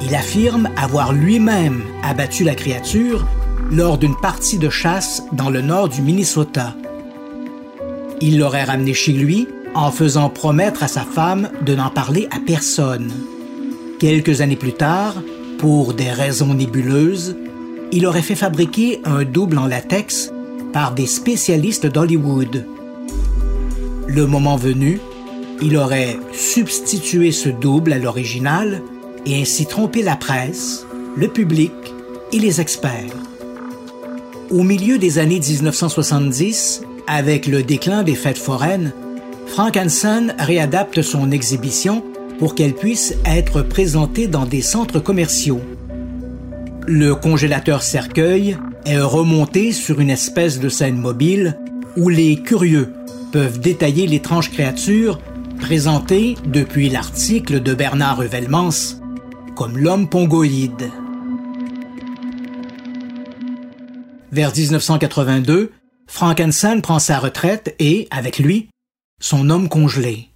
Il 0.01 0.15
affirme 0.15 0.71
avoir 0.79 1.13
lui-même 1.13 1.83
abattu 2.03 2.43
la 2.43 2.55
créature 2.55 3.27
lors 3.71 3.99
d'une 3.99 4.17
partie 4.17 4.57
de 4.57 4.71
chasse 4.71 5.23
dans 5.33 5.51
le 5.51 5.61
nord 5.61 5.91
du 5.91 6.01
Minnesota. 6.01 6.75
Il 8.23 8.39
l'aurait 8.39 8.65
ramené 8.65 8.95
chez 8.95 9.13
lui 9.13 9.47
en 9.75 9.91
faisant 9.91 10.31
promettre 10.31 10.83
à 10.83 10.89
sa 10.89 11.03
femme 11.03 11.51
de 11.61 11.75
n'en 11.75 11.91
parler 11.91 12.29
à 12.31 12.39
personne. 12.41 13.13
Quelques 13.99 14.41
années 14.41 14.57
plus 14.57 14.73
tard, 14.73 15.17
pour 15.59 15.93
des 15.93 16.11
raisons 16.11 16.55
nébuleuses, 16.55 17.37
il 17.93 18.07
aurait 18.07 18.23
fait 18.23 18.35
fabriquer 18.35 19.03
un 19.05 19.25
double 19.25 19.59
en 19.59 19.67
latex 19.67 20.33
par 20.73 20.93
des 20.93 21.07
spécialistes 21.07 21.87
d'Hollywood. 21.87 22.65
Le 24.07 24.27
moment 24.27 24.57
venu, 24.57 25.01
il 25.63 25.77
aurait 25.77 26.19
substitué 26.33 27.33
ce 27.33 27.49
double 27.49 27.93
à 27.93 27.99
l'original 27.99 28.83
et 29.27 29.41
ainsi 29.41 29.67
trompé 29.67 30.03
la 30.03 30.17
presse, 30.17 30.87
le 31.17 31.29
public 31.29 31.73
et 32.33 32.39
les 32.39 32.61
experts. 32.61 33.15
Au 34.51 34.63
milieu 34.63 34.99
des 34.99 35.19
années 35.19 35.41
1970, 35.41 36.83
avec 37.07 37.47
le 37.47 37.63
déclin 37.63 38.03
des 38.03 38.15
fêtes 38.15 38.39
foraines, 38.39 38.93
Frank 39.47 39.77
Hansen 39.77 40.35
réadapte 40.39 41.03
son 41.03 41.31
exhibition 41.31 42.03
pour 42.39 42.55
qu'elle 42.55 42.75
puisse 42.75 43.15
être 43.27 43.63
présentée 43.63 44.27
dans 44.27 44.47
des 44.47 44.63
centres 44.63 45.01
commerciaux. 45.01 45.61
Le 46.87 47.15
congélateur 47.15 47.83
cercueil 47.83 48.57
est 48.85 49.01
remonté 49.01 49.73
sur 49.73 50.01
une 50.01 50.11
espèce 50.11 50.61
de 50.61 50.69
scène 50.69 50.97
mobile 50.97 51.59
où 51.97 52.09
les 52.09 52.37
curieux 52.43 52.93
peuvent 53.33 53.61
détailler 53.61 54.07
l'étrange 54.07 54.51
créature 54.51 55.19
présentée 55.61 56.37
depuis 56.47 56.89
l'article 56.89 57.63
de 57.63 57.75
Bernard 57.75 58.19
Revellmans 58.19 58.99
comme 59.55 59.77
l'homme 59.77 60.09
pongoïde. 60.09 60.91
Vers 64.33 64.53
1982, 64.57 65.73
Frankenstein 66.07 66.81
prend 66.81 66.99
sa 66.99 67.19
retraite 67.19 67.75
et, 67.79 68.09
avec 68.11 68.39
lui, 68.39 68.69
son 69.21 69.51
homme 69.51 69.69
congelé. 69.69 70.31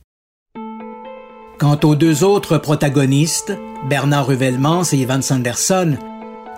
Quant 1.58 1.78
aux 1.84 1.94
deux 1.94 2.24
autres 2.24 2.58
protagonistes, 2.58 3.56
Bernard 3.88 4.26
Revellmans 4.26 4.82
et 4.92 4.96
Ivan 4.96 5.22
Sanderson, 5.22 5.96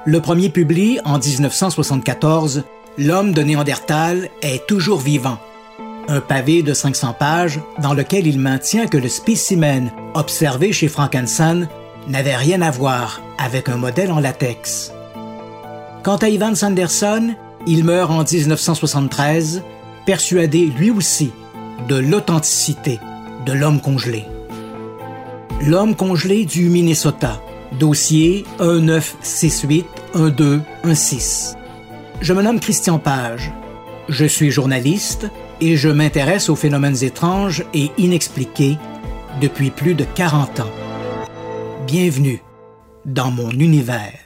le 0.06 0.20
premier 0.20 0.50
publie 0.50 1.00
en 1.04 1.18
1974 1.18 2.62
L'homme 2.96 3.32
de 3.32 3.42
Néandertal 3.42 4.30
est 4.40 4.66
toujours 4.66 5.00
vivant. 5.00 5.38
Un 6.08 6.20
pavé 6.20 6.62
de 6.62 6.72
500 6.72 7.14
pages 7.18 7.60
dans 7.82 7.92
lequel 7.92 8.26
il 8.26 8.38
maintient 8.38 8.86
que 8.86 8.96
le 8.96 9.08
spécimen 9.08 9.90
observé 10.14 10.72
chez 10.72 10.88
Frankenstein 10.88 11.68
n'avait 12.08 12.36
rien 12.36 12.62
à 12.62 12.70
voir 12.70 13.20
avec 13.36 13.68
un 13.68 13.76
modèle 13.76 14.12
en 14.12 14.20
latex. 14.20 14.92
Quant 16.04 16.16
à 16.16 16.28
Ivan 16.28 16.54
Sanderson, 16.54 17.34
il 17.66 17.84
meurt 17.84 18.12
en 18.12 18.22
1973, 18.22 19.62
persuadé 20.06 20.72
lui 20.78 20.90
aussi 20.90 21.32
de 21.88 21.96
l'authenticité 21.96 23.00
de 23.44 23.52
l'homme 23.52 23.80
congelé. 23.80 24.24
L'homme 25.66 25.96
congelé 25.96 26.44
du 26.44 26.68
Minnesota, 26.68 27.40
dossier 27.72 28.44
1968-1216. 28.58 31.56
Je 32.20 32.32
me 32.32 32.42
nomme 32.42 32.60
Christian 32.60 32.98
Page. 32.98 33.52
Je 34.08 34.24
suis 34.24 34.50
journaliste 34.50 35.28
et 35.60 35.76
je 35.76 35.88
m'intéresse 35.88 36.48
aux 36.48 36.56
phénomènes 36.56 37.02
étranges 37.02 37.64
et 37.74 37.90
inexpliqués 37.98 38.78
depuis 39.40 39.70
plus 39.70 39.94
de 39.94 40.04
40 40.04 40.60
ans. 40.60 40.70
Bienvenue 41.86 42.42
dans 43.04 43.30
mon 43.30 43.50
univers. 43.50 44.25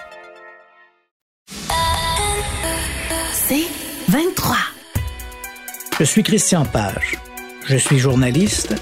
Je 5.99 6.03
suis 6.03 6.21
Christian 6.21 6.65
Page. 6.65 7.17
Je 7.65 7.77
suis 7.77 7.97
journaliste. 7.97 8.75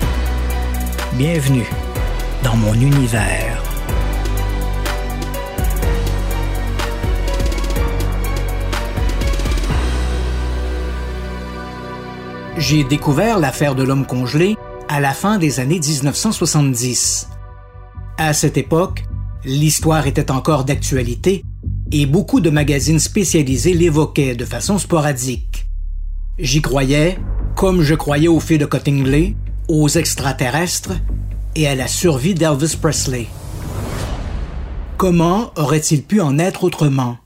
Bienvenue 1.13 1.69
dans 2.43 2.55
mon 2.55 2.73
univers. 2.73 3.61
J'ai 12.57 12.83
découvert 12.83 13.37
l'affaire 13.37 13.75
de 13.75 13.83
l'homme 13.83 14.07
congelé 14.07 14.57
à 14.87 14.99
la 14.99 15.13
fin 15.13 15.37
des 15.37 15.59
années 15.59 15.79
1970. 15.79 17.29
À 18.17 18.33
cette 18.33 18.57
époque, 18.57 19.03
l'histoire 19.45 20.07
était 20.07 20.31
encore 20.31 20.63
d'actualité 20.65 21.43
et 21.91 22.05
beaucoup 22.05 22.39
de 22.39 22.49
magazines 22.49 22.99
spécialisés 22.99 23.73
l'évoquaient 23.73 24.35
de 24.35 24.45
façon 24.45 24.77
sporadique. 24.77 25.67
J'y 26.37 26.61
croyais, 26.61 27.17
comme 27.55 27.81
je 27.81 27.95
croyais 27.95 28.27
aux 28.27 28.39
filles 28.39 28.59
de 28.59 28.65
Cottingley, 28.65 29.35
aux 29.67 29.89
extraterrestres 29.89 30.93
et 31.55 31.67
à 31.67 31.75
la 31.75 31.87
survie 31.87 32.35
d'Elvis 32.35 32.77
Presley. 32.79 33.27
Comment 34.97 35.51
aurait-il 35.55 36.03
pu 36.03 36.21
en 36.21 36.37
être 36.37 36.63
autrement? 36.63 37.17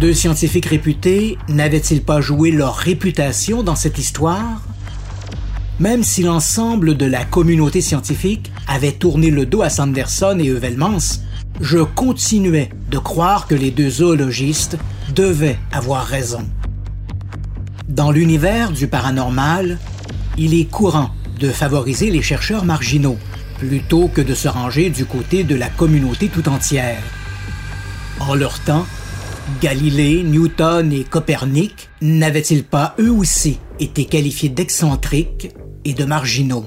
Deux 0.00 0.14
scientifiques 0.14 0.66
réputés 0.66 1.36
n'avaient-ils 1.48 2.02
pas 2.02 2.20
joué 2.20 2.50
leur 2.50 2.76
réputation 2.76 3.62
dans 3.62 3.76
cette 3.76 3.98
histoire? 3.98 4.62
Même 5.80 6.04
si 6.04 6.22
l'ensemble 6.22 6.96
de 6.96 7.06
la 7.06 7.24
communauté 7.24 7.80
scientifique 7.80 8.52
avait 8.68 8.92
tourné 8.92 9.30
le 9.30 9.44
dos 9.46 9.62
à 9.62 9.70
Sanderson 9.70 10.38
et 10.40 10.48
Heuvelmans, 10.48 10.98
je 11.60 11.78
continuais 11.78 12.70
de 12.90 12.98
croire 12.98 13.46
que 13.46 13.54
les 13.54 13.70
deux 13.70 13.90
zoologistes 13.90 14.76
devaient 15.14 15.58
avoir 15.72 16.04
raison. 16.04 16.48
Dans 17.88 18.10
l'univers 18.10 18.72
du 18.72 18.88
paranormal, 18.88 19.78
il 20.36 20.54
est 20.54 20.70
courant 20.70 21.10
de 21.38 21.50
favoriser 21.50 22.10
les 22.10 22.22
chercheurs 22.22 22.64
marginaux 22.64 23.18
plutôt 23.58 24.08
que 24.08 24.20
de 24.20 24.34
se 24.34 24.48
ranger 24.48 24.90
du 24.90 25.04
côté 25.04 25.44
de 25.44 25.54
la 25.54 25.68
communauté 25.68 26.28
tout 26.28 26.48
entière. 26.48 27.02
En 28.20 28.34
leur 28.34 28.58
temps, 28.60 28.86
Galilée, 29.60 30.22
Newton 30.22 30.92
et 30.92 31.04
Copernic 31.04 31.88
n'avaient-ils 32.00 32.64
pas 32.64 32.94
eux 32.98 33.12
aussi 33.12 33.58
été 33.78 34.06
qualifiés 34.06 34.48
d'excentriques 34.48 35.52
et 35.84 35.94
de 35.94 36.04
marginaux? 36.04 36.66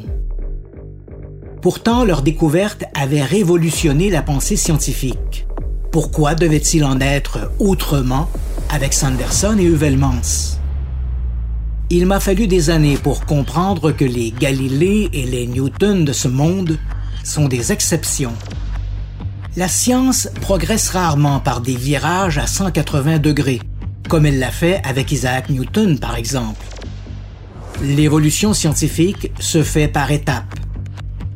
Pourtant, 1.70 2.06
leur 2.06 2.22
découverte 2.22 2.86
avait 2.94 3.22
révolutionné 3.22 4.10
la 4.10 4.22
pensée 4.22 4.56
scientifique. 4.56 5.46
Pourquoi 5.92 6.34
devait-il 6.34 6.86
en 6.86 7.02
être 7.02 7.52
autrement 7.60 8.30
avec 8.70 8.94
Sanderson 8.94 9.58
et 9.60 9.66
Heuvelmans? 9.66 10.22
Il 11.90 12.06
m'a 12.06 12.22
fallu 12.22 12.48
des 12.48 12.70
années 12.70 12.96
pour 12.96 13.26
comprendre 13.26 13.92
que 13.92 14.06
les 14.06 14.32
Galilées 14.32 15.10
et 15.12 15.26
les 15.26 15.46
Newton 15.46 16.06
de 16.06 16.14
ce 16.14 16.30
monde 16.30 16.80
sont 17.26 17.50
des 17.50 17.74
exceptions. 17.74 18.34
La 19.58 19.68
science 19.68 20.30
progresse 20.40 20.92
rarement 20.92 21.42
par 21.42 21.60
des 21.60 21.76
virages 21.76 22.38
à 22.38 22.48
180 22.48 23.20
degrés, 23.20 23.60
comme 24.08 24.26
elle 24.26 24.40
l'a 24.40 24.52
fait 24.52 24.80
avec 24.86 25.12
Isaac 25.12 25.50
Newton 25.50 26.00
par 26.00 26.16
exemple. 26.16 26.66
L'évolution 27.82 28.54
scientifique 28.54 29.34
se 29.42 29.64
fait 29.64 29.90
par 29.90 30.12
étapes. 30.12 30.56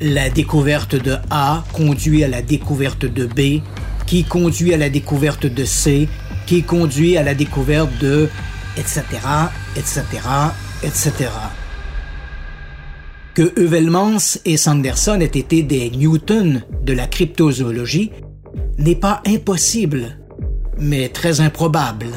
La 0.04 0.32
découverte 0.32 0.96
de 0.96 1.16
A 1.30 1.64
conduit 1.74 2.24
à 2.24 2.28
la 2.28 2.42
découverte 2.42 3.06
de 3.06 3.28
B, 3.28 3.62
qui 4.08 4.24
conduit 4.24 4.74
à 4.74 4.78
la 4.78 4.90
découverte 4.90 5.46
de 5.46 5.64
C, 5.64 6.10
qui 6.48 6.64
conduit 6.64 7.18
à 7.18 7.24
la 7.24 7.36
découverte 7.36 7.92
de 8.02 8.28
etc., 8.78 9.04
etc., 9.76 10.04
etc. 10.82 11.30
Que 13.36 13.54
Heuvelmans 13.60 14.40
et 14.44 14.58
Sanderson 14.58 15.20
aient 15.22 15.26
été 15.26 15.62
des 15.62 15.92
Newton 15.92 16.64
de 16.84 16.94
la 16.94 17.06
cryptozoologie 17.06 18.12
n'est 18.80 18.96
pas 18.96 19.22
impossible, 19.28 20.18
mais 20.80 21.10
très 21.10 21.42
improbable. 21.42 22.08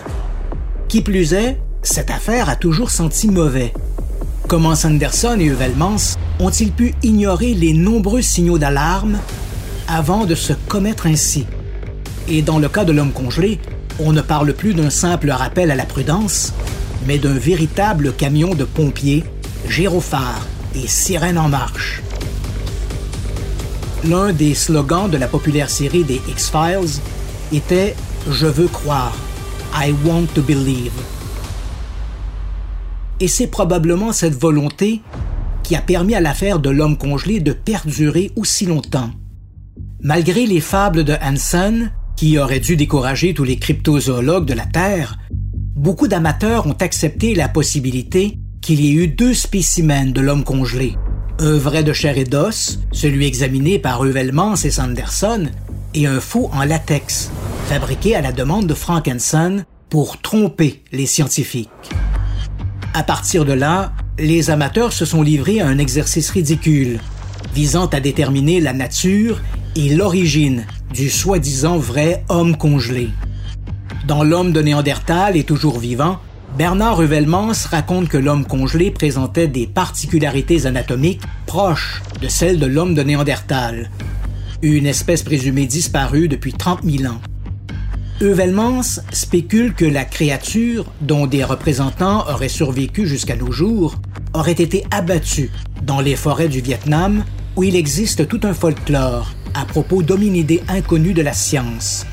Qui 0.89 1.03
plus 1.03 1.35
est, 1.35 1.61
cette 1.83 2.11
affaire 2.11 2.49
a 2.49 2.57
toujours 2.57 2.91
senti 2.91 3.29
mauvais. 3.29 3.75
Comment 4.47 4.75
Sanderson 4.75 5.39
et 5.41 5.49
Heuvelmans 5.49 6.17
ont-ils 6.39 6.71
pu 6.71 6.95
ignorer 7.03 7.55
les 7.55 7.73
nombreux 7.73 8.21
signaux 8.21 8.59
d'alarme 8.59 9.19
avant 9.89 10.27
de 10.27 10.35
se 10.35 10.53
commettre 10.69 11.07
ainsi? 11.07 11.47
Et 12.29 12.43
dans 12.43 12.59
le 12.59 12.69
cas 12.69 12.85
de 12.85 12.93
l'homme 12.93 13.13
congelé, 13.13 13.59
on 13.99 14.13
ne 14.13 14.21
parle 14.21 14.53
plus 14.53 14.75
d'un 14.75 14.91
simple 14.91 15.31
rappel 15.31 15.71
à 15.71 15.75
la 15.75 15.87
prudence, 15.87 16.53
mais 17.07 17.17
d'un 17.17 17.33
véritable 17.33 18.13
camion 18.13 18.55
de 18.55 18.65
pompiers, 18.65 19.25
gyrophares 19.67 20.47
et 20.75 20.87
sirènes 20.87 21.39
en 21.39 21.49
marche. 21.49 22.03
L'un 24.05 24.35
des 24.35 24.55
slogans 24.55 25.09
de 25.09 25.17
la 25.17 25.27
populaire 25.27 25.71
série 25.71 26.05
des 26.05 26.21
X-Files 26.29 27.01
était 27.51 27.97
Je 28.31 28.47
veux 28.47 28.69
croire, 28.69 29.17
I 29.75 29.95
want 30.05 30.27
to 30.35 30.43
believe. 30.43 30.93
Et 33.21 33.29
c'est 33.29 33.47
probablement 33.47 34.13
cette 34.13 34.35
volonté 34.35 35.01
qui 35.63 35.77
a 35.77 35.81
permis 35.81 36.15
à 36.15 36.21
l'affaire 36.21 36.59
de 36.59 36.71
l'homme 36.71 36.99
congelé 36.99 37.41
de 37.41 37.53
perdurer 37.53 38.31
aussi 38.37 38.67
longtemps. 38.67 39.11
Malgré 40.03 40.47
les 40.47 40.61
fables 40.61 41.05
de 41.05 41.15
Hansen, 41.23 41.91
qui 42.17 42.39
auraient 42.39 42.61
dû 42.61 42.77
décourager 42.77 43.35
tous 43.35 43.45
les 43.45 43.57
cryptozoologues 43.57 44.47
de 44.47 44.53
la 44.53 44.67
Terre, 44.67 45.19
beaucoup 45.75 46.09
d'amateurs 46.09 46.67
ont 46.67 46.77
accepté 46.81 47.35
la 47.35 47.49
possibilité 47.49 48.39
qu'il 48.61 48.81
y 48.81 48.91
ait 48.91 49.05
eu 49.05 49.09
deux 49.09 49.35
spécimens 49.35 50.13
de 50.13 50.21
l'homme 50.21 50.45
congelé. 50.45 50.97
Un 51.39 51.57
vrai 51.57 51.83
de 51.83 51.93
chair 51.93 52.17
et 52.19 52.25
d'os, 52.25 52.79
celui 52.93 53.27
examiné 53.27 53.79
par 53.79 54.05
Heuvelmans 54.05 54.57
et 54.57 54.71
Sanderson, 54.71 55.49
et 55.95 56.07
un 56.07 56.21
faux 56.21 56.51
en 56.53 56.65
latex, 56.65 57.31
fabriqué 57.67 58.15
à 58.15 58.21
la 58.21 58.33
demande 58.33 58.67
de 58.67 58.75
Frankenstein 58.75 59.65
pour 59.89 60.21
tromper 60.21 60.83
les 60.93 61.07
scientifiques. 61.07 61.71
À 62.97 63.03
partir 63.03 63.45
de 63.45 63.53
là, 63.53 63.93
les 64.21 64.51
amateurs 64.51 64.93
se 64.93 65.05
sont 65.05 65.21
livrés 65.21 65.61
à 65.61 65.67
un 65.67 65.79
exercice 65.79 66.31
ridicule, 66.31 67.01
visant 67.53 67.87
à 67.87 67.99
déterminer 67.99 68.61
la 68.61 68.73
nature 68.73 69.43
et 69.75 69.93
l'origine 69.97 70.65
du 70.93 71.11
soi-disant 71.11 71.77
vrai 71.77 72.23
homme 72.29 72.57
congelé. 72.57 73.09
Dans 74.07 74.23
L'homme 74.23 74.53
de 74.53 74.63
Néandertal 74.63 75.37
et 75.37 75.43
toujours 75.43 75.81
vivant, 75.81 76.21
Bernard 76.57 76.99
Ruvelmans 76.99 77.67
raconte 77.69 78.09
que 78.09 78.17
l'homme 78.17 78.47
congelé 78.47 78.93
présentait 78.93 79.49
des 79.49 79.67
particularités 79.67 80.67
anatomiques 80.67 81.23
proches 81.47 82.01
de 82.23 82.29
celles 82.29 82.61
de 82.61 82.67
l'homme 82.67 82.95
de 82.95 83.03
Néandertal, 83.03 83.91
une 84.63 84.87
espèce 84.87 85.25
présumée 85.25 85.67
disparue 85.67 86.29
depuis 86.29 86.53
30 86.53 86.85
000 86.85 87.13
ans. 87.13 87.19
Euvelmans 88.23 89.01
spécule 89.13 89.75
que 89.75 89.85
la 89.85 90.05
créature, 90.05 90.93
dont 91.01 91.27
des 91.27 91.43
représentants 91.43 92.29
auraient 92.29 92.49
survécu 92.49 93.09
jusqu'à 93.09 93.35
nos 93.35 93.51
jours, 93.51 93.97
aurait 94.33 94.53
été 94.53 94.85
abattue 94.93 95.51
dans 95.83 96.01
les 96.01 96.15
forêts 96.15 96.49
du 96.49 96.61
Vietnam 96.61 97.25
où 97.57 97.65
il 97.65 97.75
existe 97.75 98.29
tout 98.29 98.41
un 98.45 98.55
folklore 98.55 99.33
à 99.55 99.65
propos 99.65 100.03
d'hominidés 100.03 100.63
inconnus 100.69 101.15
de 101.15 101.23
la 101.23 101.33
science. 101.33 102.07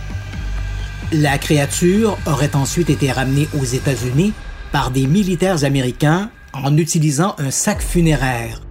La 1.11 1.37
créature 1.37 2.17
aurait 2.25 2.55
ensuite 2.55 2.89
été 2.89 3.11
ramenée 3.11 3.47
aux 3.59 3.65
États-Unis 3.65 4.33
par 4.71 4.89
des 4.89 5.05
militaires 5.05 5.63
américains 5.65 6.31
en 6.53 6.77
utilisant 6.77 7.35
un 7.37 7.51
sac 7.51 7.79
funéraire, 7.81 8.61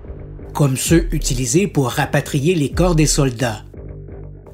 comme 0.53 0.77
ceux 0.77 1.07
utilisés 1.13 1.69
pour 1.69 1.91
rapatrier 1.91 2.57
les 2.57 2.71
corps 2.71 2.97
des 2.97 3.07
soldats. 3.07 3.63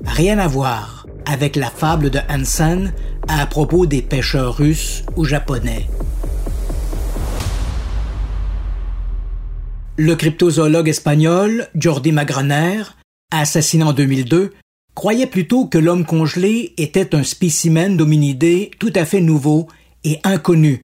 Rien 0.04 0.38
à 0.38 0.46
voir 0.46 0.95
avec 1.26 1.56
la 1.56 1.70
fable 1.70 2.10
de 2.10 2.20
Hansen 2.30 2.92
à 3.28 3.46
propos 3.46 3.86
des 3.86 4.02
pêcheurs 4.02 4.56
russes 4.56 5.02
ou 5.16 5.24
japonais. 5.24 5.86
Le 9.96 10.14
cryptozoologue 10.14 10.88
espagnol 10.88 11.68
Jordi 11.74 12.12
Magraner, 12.12 12.82
assassiné 13.32 13.82
en 13.82 13.92
2002, 13.92 14.52
croyait 14.94 15.26
plutôt 15.26 15.66
que 15.66 15.78
l'homme 15.78 16.04
congelé 16.04 16.74
était 16.76 17.14
un 17.14 17.22
spécimen 17.22 17.96
d'hominidés 17.96 18.70
tout 18.78 18.92
à 18.94 19.04
fait 19.04 19.20
nouveau 19.20 19.68
et 20.04 20.20
inconnu, 20.22 20.80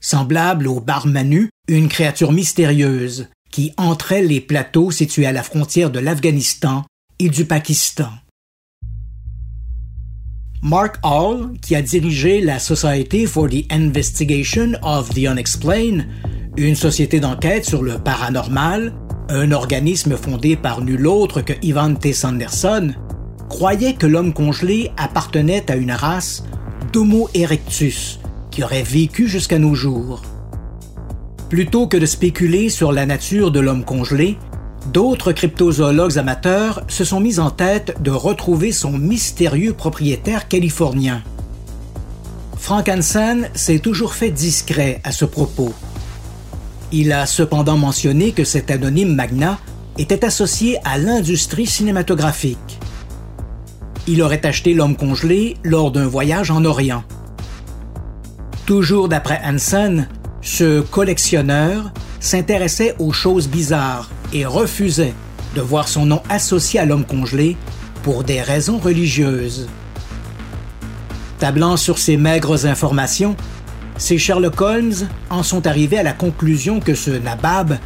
semblable 0.00 0.68
au 0.68 0.80
barmanu, 0.80 1.50
une 1.68 1.88
créature 1.88 2.32
mystérieuse 2.32 3.28
qui 3.50 3.72
entrait 3.76 4.22
les 4.22 4.40
plateaux 4.40 4.90
situés 4.90 5.26
à 5.26 5.32
la 5.32 5.42
frontière 5.42 5.90
de 5.90 5.98
l'Afghanistan 5.98 6.84
et 7.18 7.28
du 7.28 7.44
Pakistan. 7.44 8.10
Mark 10.62 10.98
Hall, 11.02 11.52
qui 11.62 11.74
a 11.74 11.80
dirigé 11.80 12.42
la 12.42 12.58
Society 12.58 13.24
for 13.24 13.48
the 13.48 13.64
Investigation 13.70 14.72
of 14.82 15.08
the 15.08 15.26
Unexplained, 15.26 16.06
une 16.58 16.74
société 16.74 17.18
d'enquête 17.18 17.64
sur 17.64 17.82
le 17.82 17.98
paranormal, 17.98 18.92
un 19.30 19.52
organisme 19.52 20.18
fondé 20.18 20.56
par 20.56 20.82
nul 20.82 21.06
autre 21.06 21.40
que 21.40 21.54
Ivan 21.62 21.94
T. 21.94 22.12
Sanderson, 22.12 22.92
croyait 23.48 23.94
que 23.94 24.06
l'homme 24.06 24.34
congelé 24.34 24.90
appartenait 24.98 25.70
à 25.70 25.76
une 25.76 25.92
race 25.92 26.44
d'Homo 26.92 27.30
erectus 27.34 28.20
qui 28.50 28.62
aurait 28.62 28.82
vécu 28.82 29.28
jusqu'à 29.28 29.58
nos 29.58 29.74
jours. 29.74 30.20
Plutôt 31.48 31.86
que 31.86 31.96
de 31.96 32.06
spéculer 32.06 32.68
sur 32.68 32.92
la 32.92 33.06
nature 33.06 33.50
de 33.50 33.60
l'homme 33.60 33.84
congelé, 33.84 34.36
d'autres 34.86 35.32
cryptozoologues 35.32 36.18
amateurs 36.18 36.82
se 36.88 37.04
sont 37.04 37.20
mis 37.20 37.38
en 37.38 37.50
tête 37.50 38.00
de 38.02 38.10
retrouver 38.10 38.72
son 38.72 38.92
mystérieux 38.92 39.74
propriétaire 39.74 40.48
californien. 40.48 41.22
Frankenstein 42.56 43.48
s'est 43.54 43.78
toujours 43.78 44.14
fait 44.14 44.30
discret 44.30 45.00
à 45.04 45.12
ce 45.12 45.24
propos. 45.24 45.72
Il 46.92 47.12
a 47.12 47.26
cependant 47.26 47.76
mentionné 47.76 48.32
que 48.32 48.44
cet 48.44 48.70
anonyme 48.70 49.14
magnat 49.14 49.58
était 49.98 50.24
associé 50.24 50.78
à 50.84 50.98
l'industrie 50.98 51.66
cinématographique. 51.66 52.78
Il 54.06 54.22
aurait 54.22 54.44
acheté 54.44 54.74
l'homme 54.74 54.96
congelé 54.96 55.56
lors 55.62 55.90
d'un 55.90 56.06
voyage 56.06 56.50
en 56.50 56.64
Orient. 56.64 57.04
Toujours 58.66 59.08
d'après 59.08 59.40
Hansen, 59.44 60.08
ce 60.42 60.80
collectionneur 60.80 61.92
s'intéressait 62.18 62.94
aux 62.98 63.12
choses 63.12 63.48
bizarres 63.48 64.10
et 64.32 64.44
refusait 64.44 65.14
de 65.54 65.60
voir 65.60 65.88
son 65.88 66.06
nom 66.06 66.22
associé 66.28 66.80
à 66.80 66.84
l'homme 66.84 67.04
congelé 67.04 67.56
pour 68.02 68.24
des 68.24 68.40
raisons 68.40 68.78
religieuses. 68.78 69.68
Tablant 71.38 71.76
sur 71.76 71.98
ces 71.98 72.16
maigres 72.16 72.66
informations, 72.66 73.36
ces 73.96 74.18
Sherlock 74.18 74.60
Holmes 74.60 75.08
en 75.28 75.42
sont 75.42 75.66
arrivés 75.66 75.98
à 75.98 76.02
la 76.02 76.12
conclusion 76.12 76.80
que 76.80 76.94
ce 76.94 77.10
nabab 77.10 77.78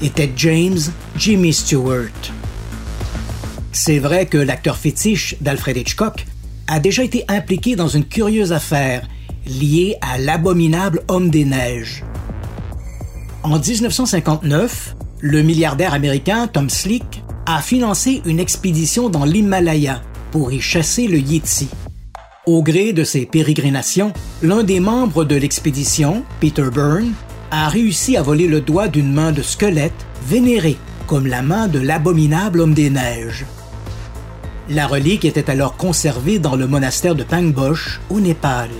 était 0.00 0.32
James 0.36 0.78
Jimmy 1.16 1.52
Stewart. 1.52 2.32
C'est 3.72 3.98
vrai 3.98 4.26
que 4.26 4.38
l'acteur 4.38 4.76
fétiche 4.76 5.36
d'Alfred 5.40 5.76
Hitchcock 5.76 6.26
a 6.66 6.80
déjà 6.80 7.04
été 7.04 7.24
impliqué 7.28 7.76
dans 7.76 7.88
une 7.88 8.04
curieuse 8.04 8.52
affaire 8.52 9.02
liée 9.46 9.96
à 10.00 10.18
l'abominable 10.18 11.02
Homme 11.08 11.30
des 11.30 11.44
Neiges. 11.44 12.04
En 13.42 13.58
1959, 13.58 14.94
le 15.22 15.40
milliardaire 15.42 15.94
américain 15.94 16.48
Tom 16.48 16.68
Slick 16.68 17.22
a 17.46 17.62
financé 17.62 18.22
une 18.26 18.40
expédition 18.40 19.08
dans 19.08 19.24
l'Himalaya 19.24 20.02
pour 20.32 20.52
y 20.52 20.60
chasser 20.60 21.06
le 21.06 21.18
Yeti. 21.18 21.68
Au 22.44 22.60
gré 22.60 22.92
de 22.92 23.04
ses 23.04 23.24
pérégrinations, 23.24 24.12
l'un 24.42 24.64
des 24.64 24.80
membres 24.80 25.24
de 25.24 25.36
l'expédition, 25.36 26.24
Peter 26.40 26.68
Byrne, 26.74 27.12
a 27.52 27.68
réussi 27.68 28.16
à 28.16 28.22
voler 28.22 28.48
le 28.48 28.60
doigt 28.60 28.88
d'une 28.88 29.12
main 29.12 29.30
de 29.30 29.42
squelette 29.42 30.06
vénérée 30.26 30.76
comme 31.06 31.28
la 31.28 31.42
main 31.42 31.68
de 31.68 31.78
l'abominable 31.78 32.60
homme 32.60 32.74
des 32.74 32.90
neiges. 32.90 33.46
La 34.70 34.88
relique 34.88 35.24
était 35.24 35.50
alors 35.50 35.76
conservée 35.76 36.40
dans 36.40 36.56
le 36.56 36.66
monastère 36.66 37.14
de 37.14 37.22
Pangbosh, 37.22 38.00
au 38.10 38.18
Népal. 38.18 38.70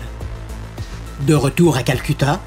De 1.24 1.34
retour 1.34 1.76
à 1.76 1.84
Calcutta, 1.84 2.40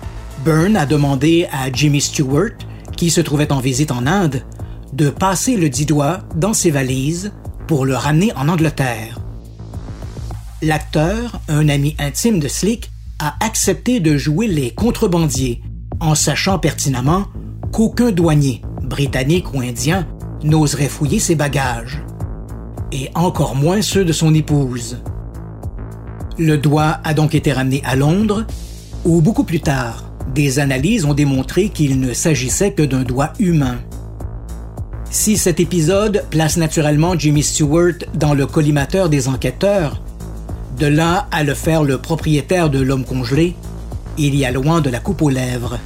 Byrne 0.43 0.75
a 0.75 0.85
demandé 0.85 1.47
à 1.53 1.71
Jimmy 1.71 2.01
Stewart, 2.01 2.51
qui 2.95 3.09
se 3.09 3.21
trouvait 3.21 3.51
en 3.51 3.59
visite 3.59 3.91
en 3.91 4.07
Inde, 4.07 4.43
de 4.93 5.09
passer 5.09 5.57
le 5.57 5.69
dit 5.69 5.85
doigt 5.85 6.19
dans 6.35 6.53
ses 6.53 6.71
valises 6.71 7.31
pour 7.67 7.85
le 7.85 7.95
ramener 7.95 8.31
en 8.35 8.47
Angleterre. 8.47 9.19
L'acteur, 10.61 11.39
un 11.47 11.67
ami 11.69 11.95
intime 11.99 12.39
de 12.39 12.47
Slick, 12.47 12.91
a 13.19 13.35
accepté 13.39 13.99
de 13.99 14.17
jouer 14.17 14.47
les 14.47 14.71
contrebandiers, 14.71 15.61
en 15.99 16.15
sachant 16.15 16.59
pertinemment 16.59 17.25
qu'aucun 17.71 18.11
douanier, 18.11 18.61
britannique 18.81 19.53
ou 19.53 19.61
indien, 19.61 20.07
n'oserait 20.43 20.89
fouiller 20.89 21.19
ses 21.19 21.35
bagages, 21.35 22.01
et 22.91 23.09
encore 23.15 23.55
moins 23.55 23.81
ceux 23.81 24.05
de 24.05 24.13
son 24.13 24.33
épouse. 24.33 24.97
Le 26.37 26.57
doigt 26.57 26.99
a 27.03 27.13
donc 27.13 27.35
été 27.35 27.53
ramené 27.53 27.81
à 27.85 27.95
Londres, 27.95 28.45
où 29.05 29.21
beaucoup 29.21 29.43
plus 29.43 29.61
tard, 29.61 30.04
des 30.33 30.59
analyses 30.59 31.05
ont 31.05 31.13
démontré 31.13 31.69
qu'il 31.69 31.99
ne 31.99 32.13
s'agissait 32.13 32.71
que 32.71 32.83
d'un 32.83 33.03
doigt 33.03 33.33
humain. 33.39 33.77
Si 35.11 35.37
cet 35.37 35.59
épisode 35.59 36.25
place 36.29 36.57
naturellement 36.57 37.17
Jimmy 37.17 37.43
Stewart 37.43 38.03
dans 38.15 38.33
le 38.33 38.45
collimateur 38.45 39.07
des 39.09 39.27
enquêteurs, 39.27 40.01
de 40.77 40.87
là 40.87 41.27
à 41.31 41.43
le 41.43 41.53
faire 41.53 41.83
le 41.83 41.97
propriétaire 41.99 42.69
de 42.69 42.79
l'homme 42.79 43.05
congelé, 43.05 43.55
il 44.17 44.35
y 44.35 44.45
a 44.45 44.51
loin 44.51 44.81
de 44.81 44.89
la 44.89 44.99
coupe 44.99 45.21
aux 45.21 45.29
lèvres. 45.29 45.79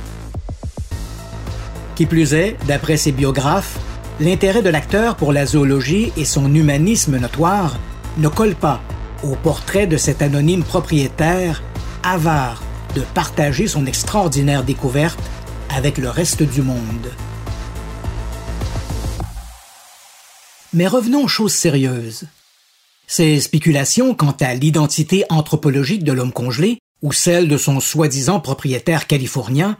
Qui 1.95 2.05
plus 2.05 2.33
est, 2.33 2.55
d'après 2.67 2.97
ses 2.97 3.11
biographes, 3.11 3.77
l'intérêt 4.19 4.61
de 4.61 4.69
l'acteur 4.69 5.15
pour 5.15 5.33
la 5.33 5.45
zoologie 5.45 6.11
et 6.17 6.25
son 6.25 6.53
humanisme 6.53 7.17
notoire 7.19 7.77
ne 8.17 8.29
collent 8.29 8.55
pas 8.55 8.81
au 9.23 9.35
portrait 9.35 9.85
de 9.85 9.97
cet 9.97 10.21
anonyme 10.21 10.63
propriétaire 10.63 11.61
avare 12.03 12.63
de 12.99 13.05
partager 13.13 13.65
son 13.67 13.85
extraordinaire 13.85 14.65
découverte 14.65 15.19
avec 15.69 15.97
le 15.97 16.09
reste 16.09 16.43
du 16.43 16.61
monde. 16.61 17.09
Mais 20.73 20.85
revenons 20.85 21.23
aux 21.23 21.29
choses 21.29 21.53
sérieuses. 21.53 22.25
Ces 23.07 23.39
spéculations 23.39 24.13
quant 24.13 24.35
à 24.41 24.53
l'identité 24.53 25.23
anthropologique 25.29 26.03
de 26.03 26.11
l'homme 26.11 26.33
congelé 26.33 26.79
ou 27.01 27.13
celle 27.13 27.47
de 27.47 27.57
son 27.57 27.79
soi-disant 27.79 28.41
propriétaire 28.41 29.07
californien 29.07 29.77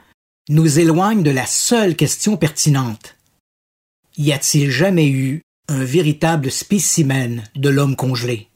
nous 0.48 0.80
éloignent 0.80 1.22
de 1.22 1.30
la 1.30 1.46
seule 1.46 1.98
question 1.98 2.38
pertinente. 2.38 3.18
Y 4.18 4.32
a-t-il 4.32 4.72
jamais 4.72 5.10
eu 5.10 5.42
un 5.68 5.84
véritable 5.84 6.50
spécimen 6.50 7.44
de 7.56 7.70
l'homme 7.70 7.98
congelé? 7.98 8.48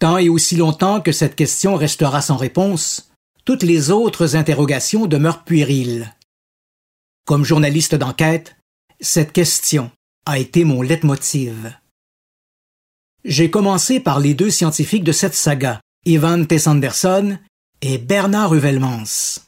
Tant 0.00 0.18
et 0.18 0.28
aussi 0.28 0.56
longtemps 0.56 1.00
que 1.00 1.12
cette 1.12 1.36
question 1.36 1.76
restera 1.76 2.20
sans 2.20 2.36
réponse, 2.36 3.05
toutes 3.46 3.62
les 3.62 3.90
autres 3.92 4.34
interrogations 4.34 5.06
demeurent 5.06 5.44
puériles. 5.44 6.12
Comme 7.24 7.44
journaliste 7.44 7.94
d'enquête, 7.94 8.56
cette 9.00 9.32
question 9.32 9.90
a 10.26 10.38
été 10.40 10.64
mon 10.64 10.82
leitmotiv. 10.82 11.72
J'ai 13.24 13.48
commencé 13.48 14.00
par 14.00 14.18
les 14.18 14.34
deux 14.34 14.50
scientifiques 14.50 15.04
de 15.04 15.12
cette 15.12 15.34
saga, 15.34 15.80
Ivan 16.04 16.44
T. 16.44 16.58
Sanderson 16.58 17.38
et 17.82 17.98
Bernard 17.98 18.52
Heuvelmans. 18.52 19.38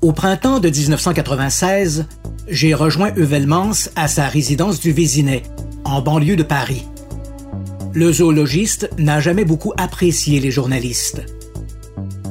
Au 0.00 0.12
printemps 0.12 0.60
de 0.60 0.70
1996, 0.70 2.06
j'ai 2.48 2.72
rejoint 2.72 3.12
Heuvelmans 3.18 3.90
à 3.96 4.08
sa 4.08 4.28
résidence 4.28 4.80
du 4.80 4.92
Vésinet, 4.92 5.42
en 5.84 6.00
banlieue 6.00 6.36
de 6.36 6.42
Paris. 6.42 6.86
Le 7.92 8.10
zoologiste 8.10 8.88
n'a 8.98 9.20
jamais 9.20 9.44
beaucoup 9.44 9.74
apprécié 9.76 10.40
les 10.40 10.50
journalistes. 10.50 11.22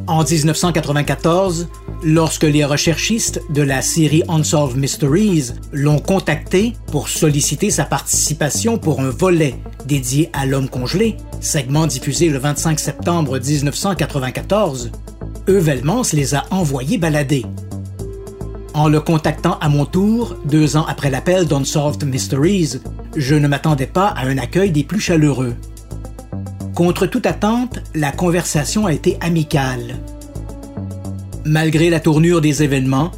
En 0.09 0.23
1994, 0.23 1.67
lorsque 2.03 2.43
les 2.43 2.65
recherchistes 2.65 3.43
de 3.51 3.61
la 3.61 3.83
série 3.83 4.23
Unsolved 4.27 4.75
Mysteries 4.75 5.51
l'ont 5.71 5.99
contacté 5.99 6.73
pour 6.87 7.09
solliciter 7.09 7.69
sa 7.69 7.85
participation 7.85 8.79
pour 8.79 9.01
un 9.01 9.11
volet 9.11 9.53
dédié 9.85 10.31
à 10.33 10.47
l'homme 10.47 10.67
congelé, 10.67 11.15
segment 11.41 11.85
diffusé 11.85 12.29
le 12.29 12.39
25 12.39 12.79
septembre 12.79 13.37
1994, 13.37 14.89
Euvelmans 15.47 16.01
les 16.13 16.33
a 16.33 16.43
envoyés 16.49 16.97
balader. 16.97 17.45
En 18.73 18.89
le 18.89 19.01
contactant 19.01 19.59
à 19.59 19.69
mon 19.69 19.85
tour, 19.85 20.37
deux 20.43 20.75
ans 20.75 20.87
après 20.89 21.11
l'appel 21.11 21.45
d'Unsolved 21.45 22.03
Mysteries, 22.03 22.79
je 23.15 23.35
ne 23.35 23.47
m'attendais 23.47 23.85
pas 23.85 24.07
à 24.07 24.25
un 24.25 24.39
accueil 24.39 24.71
des 24.71 24.83
plus 24.83 25.01
chaleureux. 25.01 25.53
Contre 26.79 27.07
toute 27.07 27.25
attente, 27.25 27.81
la 27.93 28.13
conversation 28.13 28.85
a 28.85 28.93
été 28.93 29.17
amicale. 29.19 29.97
Malgré 31.43 31.89
la 31.89 31.99
tournure 31.99 32.39
des 32.39 32.63
événements, 32.63 33.11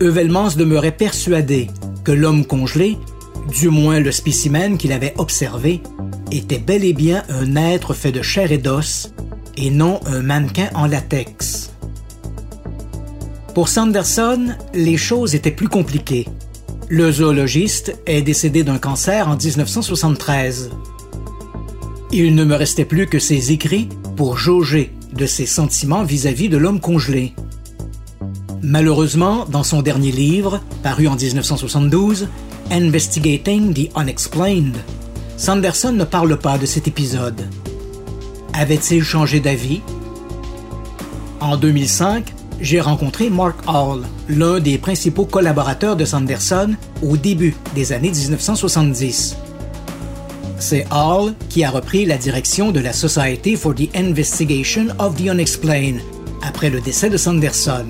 Euvelmans 0.00 0.56
demeurait 0.56 0.96
persuadé 0.96 1.68
que 2.04 2.12
l'homme 2.12 2.46
congelé, 2.46 2.96
du 3.50 3.68
moins 3.68 4.00
le 4.00 4.12
spécimen 4.12 4.78
qu'il 4.78 4.92
avait 4.92 5.12
observé, 5.18 5.82
était 6.30 6.56
bel 6.56 6.84
et 6.84 6.94
bien 6.94 7.22
un 7.28 7.54
être 7.54 7.92
fait 7.92 8.12
de 8.12 8.22
chair 8.22 8.50
et 8.50 8.56
d'os 8.56 9.12
et 9.58 9.68
non 9.68 10.00
un 10.06 10.22
mannequin 10.22 10.70
en 10.74 10.86
latex. 10.86 11.70
Pour 13.54 13.68
Sanderson, 13.68 14.54
les 14.72 14.96
choses 14.96 15.34
étaient 15.34 15.50
plus 15.50 15.68
compliquées. 15.68 16.28
Le 16.88 17.12
zoologiste 17.12 17.94
est 18.06 18.22
décédé 18.22 18.64
d'un 18.64 18.78
cancer 18.78 19.28
en 19.28 19.36
1973. 19.36 20.70
Il 22.14 22.34
ne 22.34 22.44
me 22.44 22.54
restait 22.54 22.84
plus 22.84 23.06
que 23.06 23.18
ses 23.18 23.52
écrits 23.52 23.88
pour 24.16 24.36
jauger 24.36 24.92
de 25.14 25.24
ses 25.24 25.46
sentiments 25.46 26.04
vis-à-vis 26.04 26.50
de 26.50 26.58
l'homme 26.58 26.78
congelé. 26.78 27.32
Malheureusement, 28.60 29.46
dans 29.46 29.62
son 29.62 29.80
dernier 29.80 30.12
livre, 30.12 30.60
paru 30.82 31.08
en 31.08 31.16
1972, 31.16 32.28
Investigating 32.70 33.72
the 33.72 33.88
Unexplained, 33.96 34.76
Sanderson 35.38 35.92
ne 35.92 36.04
parle 36.04 36.38
pas 36.38 36.58
de 36.58 36.66
cet 36.66 36.86
épisode. 36.86 37.48
Avait-il 38.52 39.02
changé 39.02 39.40
d'avis? 39.40 39.80
En 41.40 41.56
2005, 41.56 42.34
j'ai 42.60 42.82
rencontré 42.82 43.30
Mark 43.30 43.56
Hall, 43.66 44.02
l'un 44.28 44.60
des 44.60 44.76
principaux 44.76 45.24
collaborateurs 45.24 45.96
de 45.96 46.04
Sanderson 46.04 46.74
au 47.02 47.16
début 47.16 47.54
des 47.74 47.92
années 47.92 48.12
1970. 48.12 49.36
C'est 50.62 50.86
Hall 50.92 51.34
qui 51.48 51.64
a 51.64 51.70
repris 51.70 52.06
la 52.06 52.16
direction 52.16 52.70
de 52.70 52.78
la 52.78 52.92
Society 52.92 53.56
for 53.56 53.74
the 53.74 53.90
Investigation 53.96 54.86
of 55.00 55.16
the 55.16 55.26
Unexplained 55.26 56.00
après 56.40 56.70
le 56.70 56.80
décès 56.80 57.10
de 57.10 57.16
Sanderson. 57.16 57.84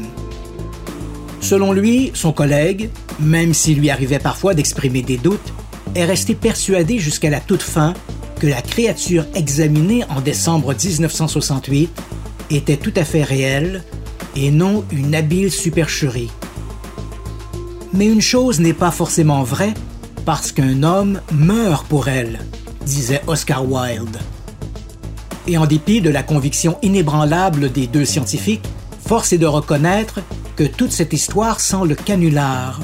Selon 1.43 1.75
lui, 1.75 2.13
son 2.15 2.33
collègue, 2.33 2.89
même 3.21 3.53
s'il 3.53 3.79
lui 3.79 3.91
arrivait 3.91 4.19
parfois 4.19 4.55
d'exprimer 4.55 5.03
des 5.03 5.19
doutes, 5.19 5.53
est 5.95 6.07
resté 6.07 6.35
persuadé 6.35 6.99
jusqu'à 6.99 7.29
la 7.29 7.41
toute 7.41 7.61
fin 7.61 7.93
que 8.41 8.47
la 8.47 8.63
créature 8.63 9.27
examinée 9.35 10.05
en 10.09 10.23
décembre 10.23 10.75
1968 10.75 11.91
était 12.51 12.79
tout 12.79 12.95
à 12.97 13.05
fait 13.05 13.23
réelle 13.23 13.85
et 14.35 14.51
non 14.51 14.83
une 14.91 15.15
habile 15.15 15.53
supercherie. 15.53 16.31
Mais 17.93 18.07
une 18.07 18.23
chose 18.23 18.61
n'est 18.61 18.73
pas 18.73 18.91
forcément 18.91 19.43
vraie 19.43 19.75
parce 20.25 20.53
qu'un 20.53 20.83
homme 20.83 21.21
meurt 21.33 21.87
pour 21.87 22.09
elle, 22.09 22.39
disait 22.85 23.23
Oscar 23.27 23.64
Wilde. 23.71 24.18
Et 25.47 25.59
en 25.59 25.66
dépit 25.66 26.01
de 26.01 26.11
la 26.11 26.23
conviction 26.23 26.79
inébranlable 26.83 27.73
des 27.73 27.87
deux 27.87 28.05
scientifiques, 28.05 28.64
force 29.05 29.33
est 29.33 29.38
de 29.38 29.47
reconnaître 29.47 30.21
que 30.57 30.64
toute 30.64 30.92
cette 30.92 31.12
histoire 31.12 31.61
sent 31.61 31.85
le 31.87 31.95
canular. 31.95 32.81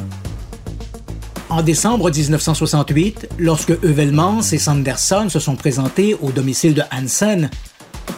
En 1.50 1.62
décembre 1.62 2.10
1968, 2.10 3.28
lorsque 3.38 3.70
Heuvelmans 3.70 4.42
et 4.52 4.58
Sanderson 4.58 5.28
se 5.28 5.38
sont 5.38 5.56
présentés 5.56 6.14
au 6.20 6.30
domicile 6.30 6.74
de 6.74 6.82
Hansen, 6.92 7.48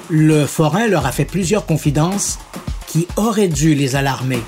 le 0.09 0.47
forain 0.47 0.89
leur 0.89 1.07
a 1.07 1.13
fait 1.13 1.25
plusieurs 1.25 1.67
confidences 1.67 2.39
qui 2.89 3.07
auraient 3.17 3.49
dû 3.49 3.75
les 3.75 3.95
alarmer. 3.95 4.41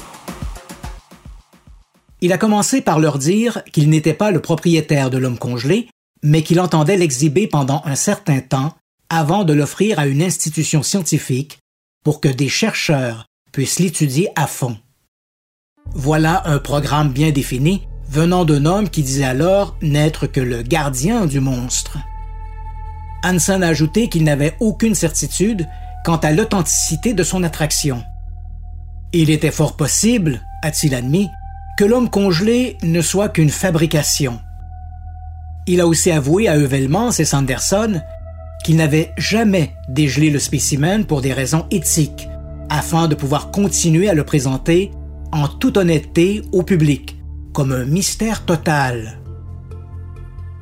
Il 2.21 2.33
a 2.33 2.39
commencé 2.39 2.81
par 2.81 2.99
leur 2.99 3.19
dire 3.19 3.63
qu'il 3.73 3.89
n'était 3.89 4.15
pas 4.15 4.31
le 4.31 4.41
propriétaire 4.41 5.11
de 5.11 5.19
l'homme 5.19 5.39
congelé, 5.39 5.89
mais 6.23 6.43
qu'il 6.43 6.61
entendait 6.61 6.97
l'exhiber 6.97 7.47
pendant 7.47 7.83
un 7.85 7.97
certain 7.97 8.41
temps 8.41 8.75
avant 9.09 9.45
de 9.45 9.53
l'offrir 9.53 9.99
à 9.99 10.07
une 10.07 10.23
institution 10.23 10.83
scientifique 10.83 11.59
pour 12.05 12.21
que 12.21 12.29
des 12.29 12.49
chercheurs 12.49 13.27
puissent 13.53 13.79
l'étudier 13.79 14.31
à 14.37 14.47
fond. 14.47 14.77
Voilà 15.95 16.43
un 16.47 16.59
programme 16.59 17.13
bien 17.13 17.31
défini 17.31 17.87
venant 18.09 18.45
d'un 18.45 18.67
homme 18.67 18.89
qui 18.89 19.03
disait 19.03 19.25
alors 19.25 19.77
n'être 19.83 20.27
que 20.27 20.41
le 20.41 20.63
gardien 20.63 21.27
du 21.27 21.41
monstre. 21.41 21.99
Hansen 23.25 23.63
a 23.63 23.69
ajouté 23.69 24.09
qu'il 24.09 24.25
n'avait 24.25 24.57
aucune 24.61 24.95
certitude 24.95 25.69
quant 26.05 26.17
à 26.17 26.33
l'authenticité 26.33 27.15
de 27.15 27.23
son 27.23 27.43
attraction. 27.43 28.03
Il 29.13 29.31
était 29.31 29.51
fort 29.51 29.77
possible, 29.77 30.43
a-t-il 30.63 30.95
admis, 30.95 31.29
que 31.79 31.85
l'homme 31.85 32.11
congelé 32.11 32.77
ne 32.83 33.01
soit 33.01 33.29
qu'une 33.29 33.51
fabrication. 33.51 34.41
Il 35.67 35.81
a 35.81 35.87
aussi 35.87 36.11
avoué 36.11 36.49
à 36.49 36.57
Heuvelmans 36.57 37.13
et 37.13 37.25
Sanderson 37.25 38.01
qu'il 38.65 38.77
n'avait 38.77 39.13
jamais 39.17 39.75
dégelé 39.89 40.31
le 40.31 40.39
spécimen 40.39 41.05
pour 41.05 41.21
des 41.21 41.33
raisons 41.33 41.67
éthiques, 41.71 42.29
afin 42.69 43.09
de 43.09 43.15
pouvoir 43.15 43.51
continuer 43.51 44.09
à 44.09 44.15
le 44.15 44.25
présenter 44.25 44.91
en 45.33 45.49
toute 45.49 45.77
honnêteté 45.77 46.43
au 46.53 46.63
public, 46.63 47.17
comme 47.53 47.73
un 47.73 47.85
mystère 47.85 48.45
total. 48.45 49.19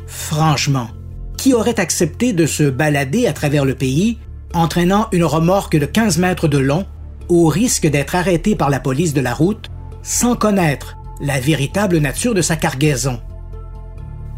Franchement, 0.07 0.89
qui 1.37 1.55
aurait 1.55 1.81
accepté 1.81 2.33
de 2.33 2.47
se 2.47 2.65
balader 2.65 3.27
à 3.27 3.33
travers 3.33 3.65
le 3.65 3.75
pays, 3.75 4.19
entraînant 4.55 5.09
une 5.13 5.25
remorque 5.25 5.77
de 5.77 5.87
15 5.87 6.19
mètres 6.19 6.49
de 6.49 6.59
long, 6.59 6.87
au 7.29 7.47
risque 7.47 7.87
d'être 7.87 8.17
arrêté 8.17 8.57
par 8.57 8.71
la 8.71 8.81
police 8.81 9.15
de 9.15 9.21
la 9.21 9.35
route, 9.35 9.71
sans 10.03 10.37
connaître 10.37 10.97
la 11.21 11.39
véritable 11.39 11.99
nature 11.99 12.35
de 12.35 12.43
sa 12.43 12.57
cargaison? 12.57 13.21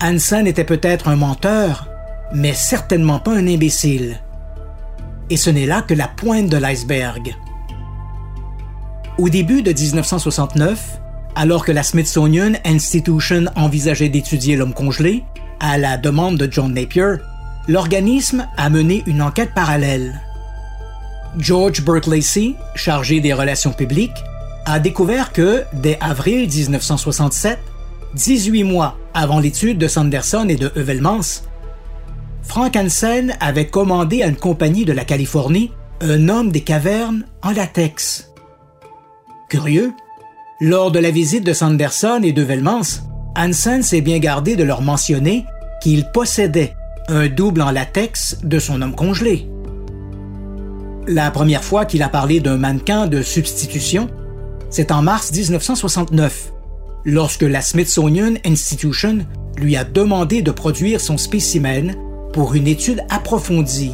Hansen 0.02 0.48
était 0.48 0.64
peut-être 0.64 1.06
un 1.06 1.14
menteur, 1.14 1.86
mais 2.34 2.54
certainement 2.54 3.20
pas 3.20 3.30
un 3.30 3.46
imbécile. 3.46 4.20
Et 5.30 5.36
ce 5.36 5.48
n'est 5.48 5.66
là 5.66 5.82
que 5.82 5.94
la 5.94 6.08
pointe 6.08 6.48
de 6.48 6.56
l'iceberg. 6.56 7.36
Au 9.16 9.28
début 9.28 9.62
de 9.62 9.72
1969, 9.72 11.00
alors 11.36 11.64
que 11.64 11.70
la 11.70 11.84
Smithsonian 11.84 12.54
Institution 12.64 13.44
envisageait 13.54 14.08
d'étudier 14.08 14.56
l'homme 14.56 14.74
congelé, 14.74 15.22
à 15.60 15.78
la 15.78 15.96
demande 15.96 16.36
de 16.36 16.50
John 16.50 16.74
Napier, 16.74 17.14
l'organisme 17.68 18.48
a 18.56 18.70
mené 18.70 19.04
une 19.06 19.22
enquête 19.22 19.54
parallèle. 19.54 20.20
George 21.38 21.80
Burke 21.84 22.08
chargé 22.74 23.20
des 23.20 23.32
relations 23.32 23.72
publiques, 23.72 24.24
a 24.64 24.80
découvert 24.80 25.32
que, 25.32 25.62
dès 25.72 25.96
avril 26.00 26.48
1967, 26.48 27.60
18 28.14 28.64
mois 28.64 28.96
avant 29.14 29.40
l'étude 29.40 29.78
de 29.78 29.88
Sanderson 29.88 30.46
et 30.48 30.56
de 30.56 30.70
Heuvelmans, 30.76 31.42
Frank 32.42 32.76
Hansen 32.76 33.34
avait 33.40 33.66
commandé 33.66 34.22
à 34.22 34.26
une 34.26 34.36
compagnie 34.36 34.84
de 34.84 34.92
la 34.92 35.04
Californie 35.04 35.70
un 36.00 36.28
homme 36.28 36.50
des 36.50 36.62
cavernes 36.62 37.24
en 37.42 37.52
latex. 37.52 38.32
Curieux, 39.48 39.92
lors 40.60 40.90
de 40.90 40.98
la 40.98 41.10
visite 41.10 41.44
de 41.44 41.52
Sanderson 41.52 42.20
et 42.22 42.32
de 42.32 42.42
Velmans, 42.42 43.02
Hansen 43.36 43.82
s'est 43.82 44.00
bien 44.00 44.18
gardé 44.18 44.56
de 44.56 44.64
leur 44.64 44.82
mentionner 44.82 45.44
qu'il 45.82 46.04
possédait 46.12 46.74
un 47.08 47.28
double 47.28 47.62
en 47.62 47.70
latex 47.70 48.38
de 48.42 48.58
son 48.58 48.82
homme 48.82 48.94
congelé. 48.94 49.48
La 51.06 51.30
première 51.30 51.64
fois 51.64 51.84
qu'il 51.84 52.02
a 52.02 52.08
parlé 52.08 52.40
d'un 52.40 52.56
mannequin 52.56 53.06
de 53.06 53.22
substitution, 53.22 54.08
c'est 54.70 54.92
en 54.92 55.02
mars 55.02 55.32
1969, 55.32 56.52
lorsque 57.04 57.42
la 57.42 57.60
Smithsonian 57.60 58.34
Institution 58.44 59.18
lui 59.56 59.76
a 59.76 59.84
demandé 59.84 60.42
de 60.42 60.50
produire 60.50 61.00
son 61.00 61.18
spécimen 61.18 61.94
pour 62.32 62.54
une 62.54 62.66
étude 62.66 63.02
approfondie. 63.10 63.92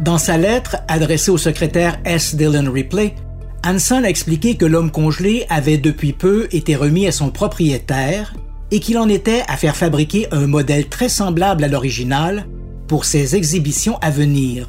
Dans 0.00 0.18
sa 0.18 0.36
lettre 0.36 0.76
adressée 0.88 1.30
au 1.30 1.38
secrétaire 1.38 1.98
S. 2.04 2.34
Dillon 2.34 2.70
Ripley, 2.70 3.14
Hansen 3.64 4.04
a 4.04 4.10
expliqué 4.10 4.56
que 4.56 4.66
l'homme 4.66 4.90
congelé 4.90 5.46
avait 5.48 5.78
depuis 5.78 6.12
peu 6.12 6.48
été 6.52 6.76
remis 6.76 7.06
à 7.06 7.12
son 7.12 7.30
propriétaire 7.30 8.34
et 8.70 8.80
qu'il 8.80 8.98
en 8.98 9.08
était 9.08 9.42
à 9.48 9.56
faire 9.56 9.76
fabriquer 9.76 10.28
un 10.32 10.46
modèle 10.46 10.88
très 10.88 11.08
semblable 11.08 11.64
à 11.64 11.68
l'original 11.68 12.46
pour 12.88 13.04
ses 13.04 13.36
exhibitions 13.36 13.98
à 13.98 14.10
venir. 14.10 14.68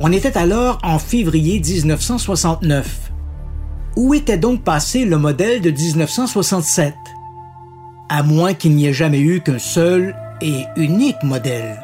On 0.00 0.12
était 0.12 0.36
alors 0.36 0.78
en 0.82 0.98
février 0.98 1.60
1969. 1.60 3.03
Où 3.96 4.12
était 4.14 4.38
donc 4.38 4.62
passé 4.62 5.04
le 5.04 5.18
modèle 5.18 5.60
de 5.60 5.70
1967 5.70 6.94
À 8.08 8.22
moins 8.22 8.54
qu'il 8.54 8.74
n'y 8.74 8.86
ait 8.86 8.92
jamais 8.92 9.20
eu 9.20 9.40
qu'un 9.40 9.60
seul 9.60 10.16
et 10.40 10.64
unique 10.76 11.22
modèle. 11.22 11.83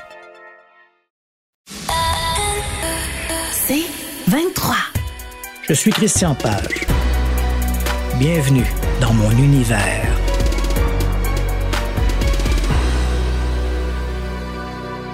C'est 3.51 3.83
23. 4.27 4.75
Je 5.63 5.73
suis 5.73 5.91
Christian 5.91 6.35
Page. 6.35 6.87
Bienvenue 8.19 8.65
dans 8.99 9.13
mon 9.13 9.31
univers. 9.31 10.07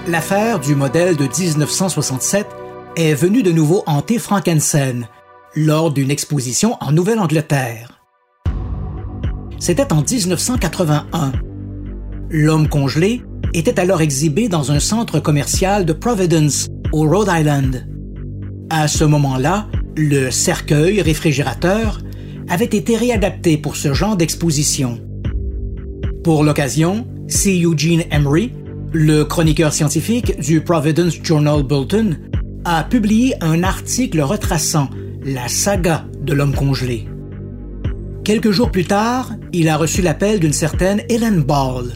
L'affaire 0.07 0.59
du 0.59 0.75
modèle 0.75 1.17
de 1.17 1.25
1967 1.25 2.47
est 2.95 3.13
venue 3.13 3.43
de 3.43 3.51
nouveau 3.51 3.83
hanter 3.85 4.19
Frankenstein 4.19 5.07
lors 5.55 5.91
d'une 5.91 6.11
exposition 6.11 6.77
en 6.79 6.91
Nouvelle-Angleterre. 6.91 7.99
C'était 9.59 9.91
en 9.91 10.01
1981. 10.01 11.33
L'homme 12.29 12.69
congelé 12.69 13.23
était 13.53 13.79
alors 13.79 14.01
exhibé 14.01 14.47
dans 14.47 14.71
un 14.71 14.79
centre 14.79 15.19
commercial 15.19 15.85
de 15.85 15.93
Providence, 15.93 16.67
au 16.91 17.07
Rhode 17.07 17.29
Island. 17.31 17.87
À 18.69 18.87
ce 18.87 19.03
moment-là, 19.03 19.67
le 19.95 20.29
cercueil 20.29 21.01
réfrigérateur 21.01 21.99
avait 22.49 22.65
été 22.65 22.95
réadapté 22.95 23.57
pour 23.57 23.75
ce 23.75 23.93
genre 23.93 24.15
d'exposition. 24.15 24.99
Pour 26.23 26.43
l'occasion, 26.43 27.07
C. 27.27 27.61
Eugene 27.63 28.03
Emery, 28.11 28.51
le 28.93 29.23
chroniqueur 29.23 29.73
scientifique 29.73 30.39
du 30.39 30.61
Providence 30.61 31.17
Journal 31.21 31.63
Bulletin, 31.63 32.11
a 32.65 32.83
publié 32.83 33.35
un 33.41 33.63
article 33.63 34.21
retraçant 34.21 34.89
la 35.25 35.47
saga 35.47 36.05
de 36.21 36.33
l'homme 36.33 36.55
congelé. 36.55 37.07
Quelques 38.23 38.51
jours 38.51 38.71
plus 38.71 38.85
tard, 38.85 39.33
il 39.53 39.69
a 39.69 39.77
reçu 39.77 40.01
l'appel 40.01 40.39
d'une 40.39 40.53
certaine 40.53 41.01
Ellen 41.09 41.43
Ball. 41.43 41.93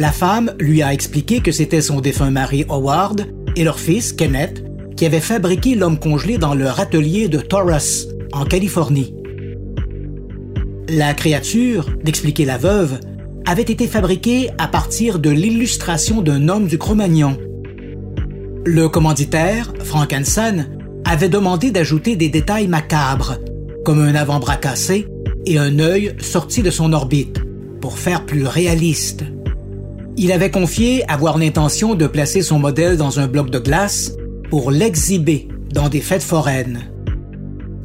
La 0.00 0.12
femme 0.12 0.54
lui 0.58 0.80
a 0.80 0.94
expliqué 0.94 1.40
que 1.40 1.52
c'était 1.52 1.82
son 1.82 2.00
défunt 2.00 2.30
mari 2.30 2.64
Howard 2.70 3.26
et 3.54 3.64
leur 3.64 3.78
fils 3.78 4.14
Kenneth 4.14 4.64
qui 4.96 5.04
avaient 5.04 5.20
fabriqué 5.20 5.74
l'homme 5.74 5.98
congelé 5.98 6.38
dans 6.38 6.54
leur 6.54 6.80
atelier 6.80 7.28
de 7.28 7.38
Taurus, 7.38 8.08
en 8.32 8.46
Californie. 8.46 9.14
La 10.88 11.12
créature, 11.12 11.90
d'expliquer 12.02 12.46
la 12.46 12.56
veuve, 12.56 12.98
avait 13.44 13.60
été 13.60 13.86
fabriquée 13.86 14.48
à 14.56 14.68
partir 14.68 15.18
de 15.18 15.28
l'illustration 15.28 16.22
d'un 16.22 16.48
homme 16.48 16.66
du 16.66 16.78
Cro-Magnon. 16.78 17.36
Le 18.64 18.88
commanditaire, 18.88 19.70
Frank 19.84 20.14
Hansen, 20.14 20.78
avait 21.04 21.28
demandé 21.28 21.72
d'ajouter 21.72 22.16
des 22.16 22.30
détails 22.30 22.68
macabres, 22.68 23.36
comme 23.84 24.00
un 24.00 24.14
avant-bras 24.14 24.56
cassé 24.56 25.06
et 25.44 25.58
un 25.58 25.78
œil 25.78 26.14
sorti 26.20 26.62
de 26.62 26.70
son 26.70 26.94
orbite, 26.94 27.42
pour 27.82 27.98
faire 27.98 28.24
plus 28.24 28.46
réaliste. 28.46 29.24
Il 30.16 30.32
avait 30.32 30.50
confié 30.50 31.08
avoir 31.10 31.38
l'intention 31.38 31.94
de 31.94 32.06
placer 32.06 32.42
son 32.42 32.58
modèle 32.58 32.96
dans 32.96 33.20
un 33.20 33.26
bloc 33.26 33.50
de 33.50 33.58
glace 33.58 34.12
pour 34.50 34.70
l'exhiber 34.70 35.48
dans 35.72 35.88
des 35.88 36.00
fêtes 36.00 36.22
foraines. 36.22 36.90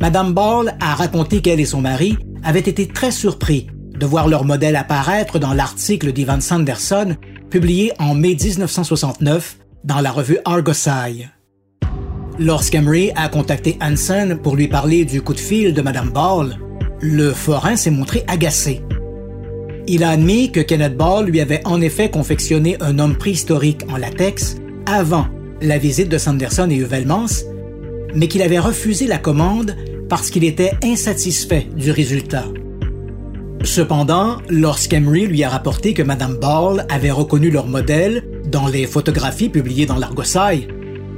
Madame 0.01 0.33
Ball 0.33 0.75
a 0.81 0.95
raconté 0.95 1.41
qu'elle 1.41 1.59
et 1.59 1.65
son 1.65 1.81
mari 1.81 2.17
avaient 2.43 2.59
été 2.59 2.87
très 2.87 3.11
surpris 3.11 3.67
de 3.97 4.05
voir 4.05 4.27
leur 4.27 4.43
modèle 4.43 4.75
apparaître 4.75 5.39
dans 5.39 5.53
l'article 5.53 6.11
d'Ivan 6.11 6.41
Sanderson 6.41 7.15
publié 7.49 7.93
en 7.99 8.13
mai 8.13 8.35
1969 8.35 9.57
dans 9.83 10.01
la 10.01 10.11
revue 10.11 10.39
Argosy. 10.45 11.25
Lorsqu'Emery 12.37 13.11
a 13.15 13.29
contacté 13.29 13.77
Hansen 13.81 14.37
pour 14.37 14.55
lui 14.55 14.67
parler 14.67 15.05
du 15.05 15.21
coup 15.21 15.33
de 15.33 15.39
fil 15.39 15.73
de 15.73 15.81
Madame 15.81 16.09
Ball, 16.09 16.57
le 16.99 17.31
forain 17.31 17.75
s'est 17.75 17.91
montré 17.91 18.25
agacé. 18.27 18.81
Il 19.87 20.03
a 20.03 20.09
admis 20.09 20.51
que 20.51 20.61
Kenneth 20.61 20.97
Ball 20.97 21.27
lui 21.27 21.41
avait 21.41 21.61
en 21.65 21.79
effet 21.79 22.09
confectionné 22.09 22.75
un 22.79 22.97
homme 22.97 23.15
préhistorique 23.15 23.81
en 23.87 23.97
latex 23.97 24.55
avant 24.87 25.27
la 25.61 25.77
visite 25.77 26.09
de 26.09 26.17
Sanderson 26.17 26.67
et 26.71 26.77
Uvelmans, 26.77 27.43
mais 28.15 28.27
qu'il 28.27 28.41
avait 28.41 28.59
refusé 28.59 29.05
la 29.05 29.19
commande 29.19 29.75
parce 30.09 30.31
qu'il 30.31 30.43
était 30.43 30.73
insatisfait 30.83 31.67
du 31.75 31.91
résultat. 31.91 32.45
Cependant, 33.63 34.37
lorsqu'Emery 34.49 35.27
lui 35.27 35.43
a 35.43 35.49
rapporté 35.49 35.93
que 35.93 36.03
Madame 36.03 36.37
Ball 36.37 36.85
avait 36.89 37.11
reconnu 37.11 37.51
leur 37.51 37.67
modèle 37.67 38.23
dans 38.47 38.67
les 38.67 38.87
photographies 38.87 39.49
publiées 39.49 39.85
dans 39.85 39.97
l'Argosy, 39.97 40.67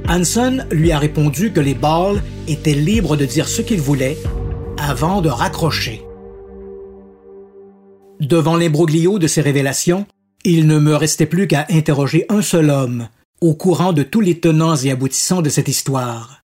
Hanson 0.08 0.58
lui 0.70 0.92
a 0.92 0.98
répondu 0.98 1.52
que 1.52 1.60
les 1.60 1.74
Ball 1.74 2.22
étaient 2.46 2.72
libres 2.74 3.16
de 3.16 3.24
dire 3.24 3.48
ce 3.48 3.62
qu'ils 3.62 3.80
voulaient 3.80 4.18
avant 4.78 5.20
de 5.20 5.28
raccrocher. 5.28 6.07
Devant 8.20 8.56
l'imbroglio 8.56 9.18
de 9.20 9.28
ces 9.28 9.40
révélations, 9.40 10.06
il 10.44 10.66
ne 10.66 10.78
me 10.78 10.96
restait 10.96 11.26
plus 11.26 11.46
qu'à 11.46 11.66
interroger 11.70 12.26
un 12.28 12.42
seul 12.42 12.70
homme, 12.70 13.08
au 13.40 13.54
courant 13.54 13.92
de 13.92 14.02
tous 14.02 14.20
les 14.20 14.40
tenants 14.40 14.76
et 14.76 14.90
aboutissants 14.90 15.42
de 15.42 15.48
cette 15.48 15.68
histoire. 15.68 16.42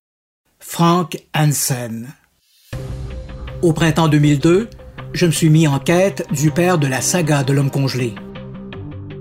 Frank 0.59 1.17
Hansen. 1.35 2.07
Au 3.61 3.73
printemps 3.73 4.07
2002, 4.07 4.69
je 5.13 5.25
me 5.25 5.31
suis 5.31 5.49
mis 5.49 5.67
en 5.67 5.79
quête 5.79 6.25
du 6.31 6.49
père 6.49 6.77
de 6.77 6.87
la 6.87 7.01
saga 7.01 7.43
de 7.43 7.51
l'homme 7.51 7.71
congelé. 7.71 8.15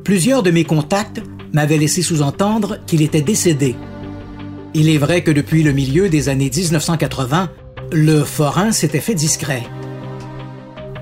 Plusieurs 0.04 0.42
de 0.42 0.52
mes 0.52 0.64
contacts 0.64 1.22
m'avaient 1.52 1.78
laissé 1.78 2.02
sous-entendre 2.02 2.78
qu'il 2.86 3.02
était 3.02 3.20
décédé. 3.20 3.74
Il 4.74 4.88
est 4.88 4.98
vrai 4.98 5.22
que 5.22 5.30
depuis 5.30 5.62
le 5.62 5.72
milieu 5.72 6.08
des 6.08 6.28
années 6.28 6.50
1980, 6.54 7.50
le 7.92 8.22
forain 8.22 8.70
s'était 8.70 9.00
fait 9.00 9.14
discret. 9.14 9.62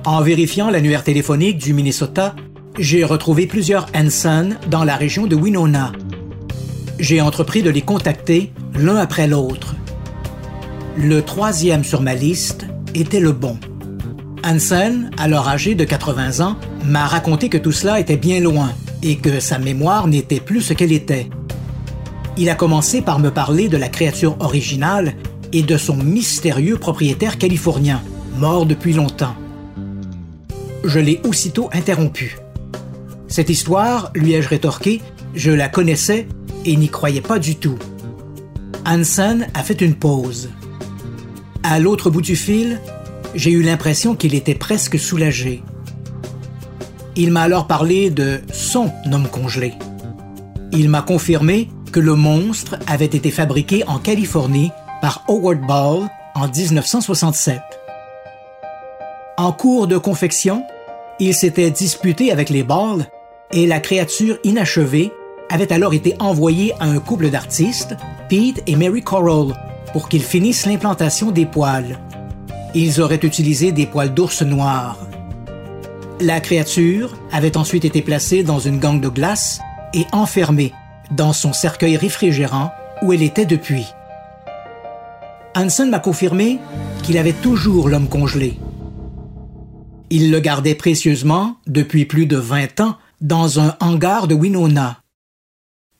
En 0.04 0.20
vérifiant 0.20 0.68
l'annuaire 0.68 1.04
téléphonique 1.04 1.58
du 1.58 1.74
Minnesota, 1.74 2.34
j'ai 2.76 3.04
retrouvé 3.04 3.46
plusieurs 3.46 3.86
Hansen 3.94 4.58
dans 4.68 4.82
la 4.82 4.96
région 4.96 5.28
de 5.28 5.36
Winona. 5.36 5.92
J'ai 6.98 7.20
entrepris 7.20 7.62
de 7.62 7.70
les 7.70 7.82
contacter 7.82 8.52
l'un 8.74 8.96
après 8.96 9.28
l'autre. 9.28 9.76
Le 10.96 11.22
troisième 11.22 11.84
sur 11.84 12.02
ma 12.02 12.14
liste 12.14 12.66
était 12.96 13.20
le 13.20 13.30
bon. 13.30 13.58
Hansen, 14.44 15.12
alors 15.18 15.48
âgé 15.48 15.76
de 15.76 15.84
80 15.84 16.44
ans, 16.44 16.56
m'a 16.84 17.06
raconté 17.06 17.48
que 17.48 17.58
tout 17.58 17.70
cela 17.70 18.00
était 18.00 18.16
bien 18.16 18.40
loin 18.40 18.72
et 19.04 19.18
que 19.18 19.38
sa 19.38 19.60
mémoire 19.60 20.08
n'était 20.08 20.40
plus 20.40 20.62
ce 20.62 20.72
qu'elle 20.72 20.92
était. 20.92 21.28
Il 22.36 22.50
a 22.50 22.56
commencé 22.56 23.02
par 23.02 23.20
me 23.20 23.30
parler 23.30 23.68
de 23.68 23.76
la 23.76 23.88
créature 23.88 24.36
originale 24.40 25.14
et 25.52 25.62
de 25.62 25.76
son 25.76 25.96
mystérieux 25.96 26.76
propriétaire 26.76 27.38
californien, 27.38 28.02
mort 28.36 28.66
depuis 28.66 28.94
longtemps 28.94 29.36
je 30.84 30.98
l'ai 30.98 31.20
aussitôt 31.24 31.70
interrompu. 31.72 32.38
Cette 33.28 33.50
histoire, 33.50 34.10
lui 34.14 34.32
ai-je 34.32 34.48
rétorqué, 34.48 35.00
je 35.34 35.50
la 35.50 35.68
connaissais 35.68 36.26
et 36.64 36.76
n'y 36.76 36.88
croyais 36.88 37.20
pas 37.20 37.38
du 37.38 37.56
tout. 37.56 37.78
Hansen 38.86 39.48
a 39.54 39.62
fait 39.62 39.80
une 39.80 39.94
pause. 39.94 40.50
À 41.62 41.78
l'autre 41.78 42.10
bout 42.10 42.20
du 42.20 42.36
fil, 42.36 42.80
j'ai 43.34 43.50
eu 43.50 43.62
l'impression 43.62 44.14
qu'il 44.14 44.34
était 44.34 44.54
presque 44.54 44.98
soulagé. 44.98 45.62
Il 47.16 47.30
m'a 47.30 47.42
alors 47.42 47.66
parlé 47.66 48.10
de 48.10 48.40
son 48.52 48.90
homme 49.10 49.28
congelé. 49.28 49.74
Il 50.72 50.88
m'a 50.88 51.02
confirmé 51.02 51.68
que 51.92 52.00
le 52.00 52.14
monstre 52.14 52.76
avait 52.86 53.04
été 53.04 53.30
fabriqué 53.30 53.84
en 53.86 53.98
Californie 53.98 54.72
par 55.00 55.24
Howard 55.28 55.60
Ball 55.66 56.08
en 56.34 56.48
1967. 56.48 57.60
En 59.36 59.52
cours 59.52 59.86
de 59.86 59.98
confection, 59.98 60.64
il 61.22 61.34
s'était 61.34 61.70
disputé 61.70 62.32
avec 62.32 62.50
les 62.50 62.64
balles 62.64 63.06
et 63.52 63.64
la 63.64 63.78
créature 63.78 64.38
inachevée 64.42 65.12
avait 65.50 65.72
alors 65.72 65.94
été 65.94 66.16
envoyée 66.18 66.72
à 66.80 66.86
un 66.86 66.98
couple 66.98 67.30
d'artistes, 67.30 67.94
Pete 68.28 68.60
et 68.66 68.74
Mary 68.74 69.02
Coral, 69.02 69.54
pour 69.92 70.08
qu'ils 70.08 70.24
finissent 70.24 70.66
l'implantation 70.66 71.30
des 71.30 71.46
poils. 71.46 72.00
Ils 72.74 73.00
auraient 73.00 73.20
utilisé 73.22 73.70
des 73.70 73.86
poils 73.86 74.12
d'ours 74.12 74.42
noirs. 74.42 74.98
La 76.18 76.40
créature 76.40 77.16
avait 77.30 77.56
ensuite 77.56 77.84
été 77.84 78.02
placée 78.02 78.42
dans 78.42 78.58
une 78.58 78.80
gangue 78.80 79.00
de 79.00 79.08
glace 79.08 79.60
et 79.94 80.06
enfermée 80.10 80.72
dans 81.12 81.32
son 81.32 81.52
cercueil 81.52 81.96
réfrigérant 81.96 82.72
où 83.00 83.12
elle 83.12 83.22
était 83.22 83.46
depuis. 83.46 83.86
Hansen 85.54 85.88
m'a 85.88 86.00
confirmé 86.00 86.58
qu'il 87.04 87.16
avait 87.16 87.32
toujours 87.32 87.88
l'homme 87.88 88.08
congelé. 88.08 88.58
Il 90.14 90.30
le 90.30 90.40
gardait 90.40 90.74
précieusement, 90.74 91.56
depuis 91.66 92.04
plus 92.04 92.26
de 92.26 92.36
vingt 92.36 92.78
ans, 92.80 92.98
dans 93.22 93.60
un 93.60 93.74
hangar 93.80 94.28
de 94.28 94.34
Winona. 94.34 95.00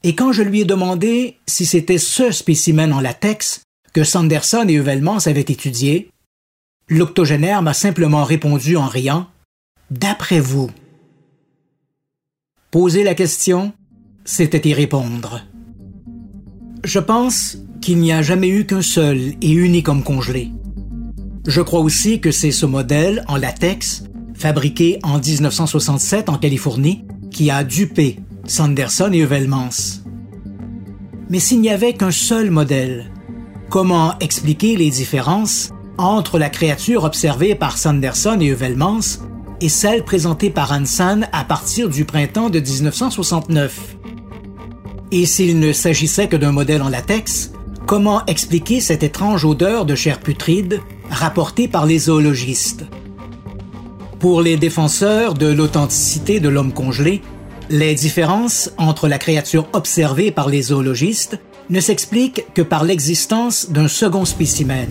Et 0.03 0.15
quand 0.15 0.33
je 0.33 0.43
lui 0.43 0.61
ai 0.61 0.65
demandé 0.67 1.39
si 1.47 1.65
c'était 1.65 1.97
ce 1.97 2.31
spécimen 2.31 2.93
en 2.93 3.01
latex 3.01 3.63
que 3.95 4.05
Sanderson 4.05 4.67
et 4.69 4.75
Uvelmans 4.75 5.27
avaient 5.27 5.41
étudié, 5.41 6.11
l'octogénaire 6.89 7.63
m'a 7.63 7.73
simplement 7.73 8.25
répondu 8.25 8.77
en 8.77 8.87
riant 8.87 9.29
D'après 9.91 10.41
vous. 10.41 10.71
Poser 12.71 13.05
la 13.05 13.15
question, 13.15 13.73
c'était 14.27 14.69
y 14.69 14.75
répondre. 14.75 15.41
Je 16.85 16.99
pense 16.99 17.57
qu'il 17.81 17.97
n'y 17.97 18.13
a 18.13 18.21
jamais 18.21 18.51
eu 18.51 18.67
qu'un 18.67 18.83
seul 18.83 19.33
et 19.41 19.53
unique 19.53 19.89
homme 19.89 20.05
congelé. 20.05 20.51
Je 21.47 21.61
crois 21.61 21.81
aussi 21.81 22.21
que 22.21 22.31
c'est 22.31 22.53
ce 22.53 22.67
modèle 22.67 23.25
en 23.27 23.37
latex, 23.37 24.05
fabriqué 24.35 25.01
en 25.03 25.19
1967 25.19 26.29
en 26.29 26.39
Californie, 26.39 27.05
qui 27.33 27.51
a 27.51 27.65
dupé 27.65 28.21
Sanderson 28.47 29.11
et 29.13 29.23
Heuvelmans. 29.23 30.03
Mais 31.29 31.41
s'il 31.41 31.61
n'y 31.61 31.71
avait 31.71 31.95
qu'un 31.95 32.13
seul 32.13 32.51
modèle, 32.51 33.11
comment 33.71 34.17
expliquer 34.21 34.77
les 34.77 34.91
différences 34.91 35.71
entre 35.99 36.39
la 36.39 36.49
créature 36.49 37.03
observée 37.03 37.57
par 37.57 37.77
Sanderson 37.77 38.39
et 38.41 38.51
Heuvelmans 38.51 39.19
et 39.61 39.69
celle 39.69 40.05
présentée 40.05 40.51
par 40.51 40.71
Hansen 40.71 41.29
à 41.33 41.45
partir 41.45 41.89
du 41.89 42.05
printemps 42.05 42.51
de 42.51 42.61
1969? 42.61 43.97
Et 45.11 45.27
s'il 45.27 45.59
ne 45.59 45.73
s'agissait 45.73 46.29
que 46.29 46.37
d'un 46.37 46.53
modèle 46.53 46.83
en 46.83 46.89
latex, 46.89 47.53
comment 47.87 48.25
expliquer 48.27 48.81
cette 48.81 49.03
étrange 49.03 49.45
odeur 49.45 49.87
de 49.87 49.97
chair 49.97 50.21
putride 50.21 50.81
rapporté 51.13 51.69
par 51.69 51.87
les 51.87 51.99
zoologistes. 51.99 52.85
Pour 54.19 54.41
les 54.41 54.57
défenseurs 54.57 55.35
de 55.35 55.47
l'authenticité 55.47 56.41
de 56.41 56.49
l'homme 56.49 56.73
congelé, 56.73 57.23
les 57.69 57.95
différences 57.95 58.73
entre 58.79 59.09
la 59.09 59.19
créature 59.19 59.69
observée 59.73 60.31
par 60.31 60.49
les 60.49 60.63
zoologistes 60.63 61.39
ne 61.71 61.81
s'expliquent 61.81 62.47
que 62.55 62.63
par 62.63 62.85
l'existence 62.85 63.71
d'un 63.71 63.89
second 63.89 64.25
spécimen. 64.25 64.89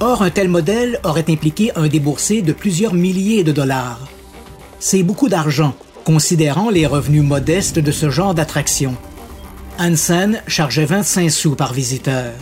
Or, 0.00 0.22
un 0.22 0.30
tel 0.30 0.48
modèle 0.48 0.98
aurait 1.04 1.30
impliqué 1.30 1.70
un 1.76 1.86
déboursé 1.86 2.42
de 2.42 2.52
plusieurs 2.52 2.94
milliers 2.94 3.44
de 3.44 3.52
dollars. 3.52 4.00
C'est 4.80 5.02
beaucoup 5.02 5.28
d'argent, 5.28 5.74
considérant 6.04 6.70
les 6.70 6.86
revenus 6.86 7.22
modestes 7.22 7.78
de 7.78 7.92
ce 7.92 8.10
genre 8.10 8.34
d'attraction. 8.34 8.96
Hansen 9.78 10.42
chargeait 10.46 10.84
25 10.84 11.30
sous 11.30 11.54
par 11.54 11.72
visiteur. 11.72 12.32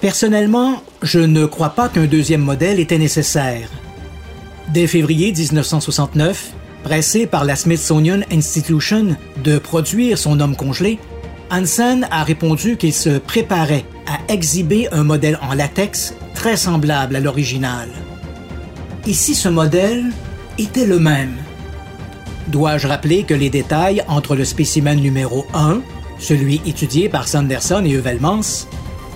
Personnellement, 0.00 0.82
je 1.02 1.20
ne 1.20 1.46
crois 1.46 1.70
pas 1.70 1.88
qu'un 1.88 2.06
deuxième 2.06 2.42
modèle 2.42 2.78
était 2.78 2.98
nécessaire. 2.98 3.68
Dès 4.68 4.86
février 4.86 5.32
1969, 5.32 6.52
pressé 6.84 7.26
par 7.26 7.44
la 7.44 7.56
Smithsonian 7.56 8.20
Institution 8.30 9.16
de 9.42 9.58
produire 9.58 10.18
son 10.18 10.40
homme 10.40 10.56
congelé, 10.56 10.98
Hansen 11.50 12.06
a 12.10 12.22
répondu 12.22 12.76
qu'il 12.76 12.92
se 12.92 13.18
préparait 13.18 13.84
à 14.06 14.32
exhiber 14.32 14.88
un 14.92 15.02
modèle 15.02 15.38
en 15.42 15.54
latex 15.54 16.14
très 16.34 16.56
semblable 16.56 17.16
à 17.16 17.20
l'original. 17.20 17.88
Si 19.06 19.34
ce 19.34 19.48
modèle 19.48 20.04
était 20.58 20.86
le 20.86 21.00
même? 21.00 21.34
Dois-je 22.48 22.86
rappeler 22.86 23.24
que 23.24 23.34
les 23.34 23.50
détails 23.50 24.04
entre 24.06 24.36
le 24.36 24.44
spécimen 24.44 25.00
numéro 25.00 25.46
1, 25.54 25.80
celui 26.18 26.60
étudié 26.66 27.08
par 27.08 27.26
Sanderson 27.26 27.84
et 27.84 27.94
Heuvelmans, 27.94 28.66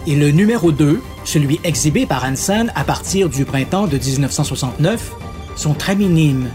et 0.07 0.15
le 0.15 0.31
numéro 0.31 0.73
2, 0.73 1.01
celui 1.25 1.61
exhibé 1.65 2.07
par 2.07 2.25
Hansen 2.25 2.73
à 2.75 2.85
partir 2.85 3.29
du 3.29 3.45
printemps 3.45 3.87
de 3.87 3.97
1969, 3.97 5.13
sont 5.57 5.75
très 5.75 5.97
minimes. 5.97 6.51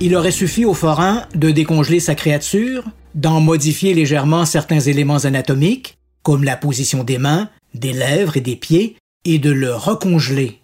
Il 0.00 0.16
aurait 0.16 0.30
suffi 0.30 0.64
au 0.64 0.74
forain 0.74 1.24
de 1.34 1.50
décongeler 1.50 2.00
sa 2.00 2.14
créature, 2.14 2.84
d'en 3.14 3.40
modifier 3.40 3.94
légèrement 3.94 4.44
certains 4.44 4.80
éléments 4.80 5.24
anatomiques, 5.24 5.98
comme 6.22 6.44
la 6.44 6.56
position 6.56 7.04
des 7.04 7.18
mains, 7.18 7.48
des 7.74 7.92
lèvres 7.92 8.36
et 8.36 8.40
des 8.40 8.56
pieds, 8.56 8.96
et 9.24 9.38
de 9.38 9.50
le 9.50 9.74
recongeler. 9.74 10.60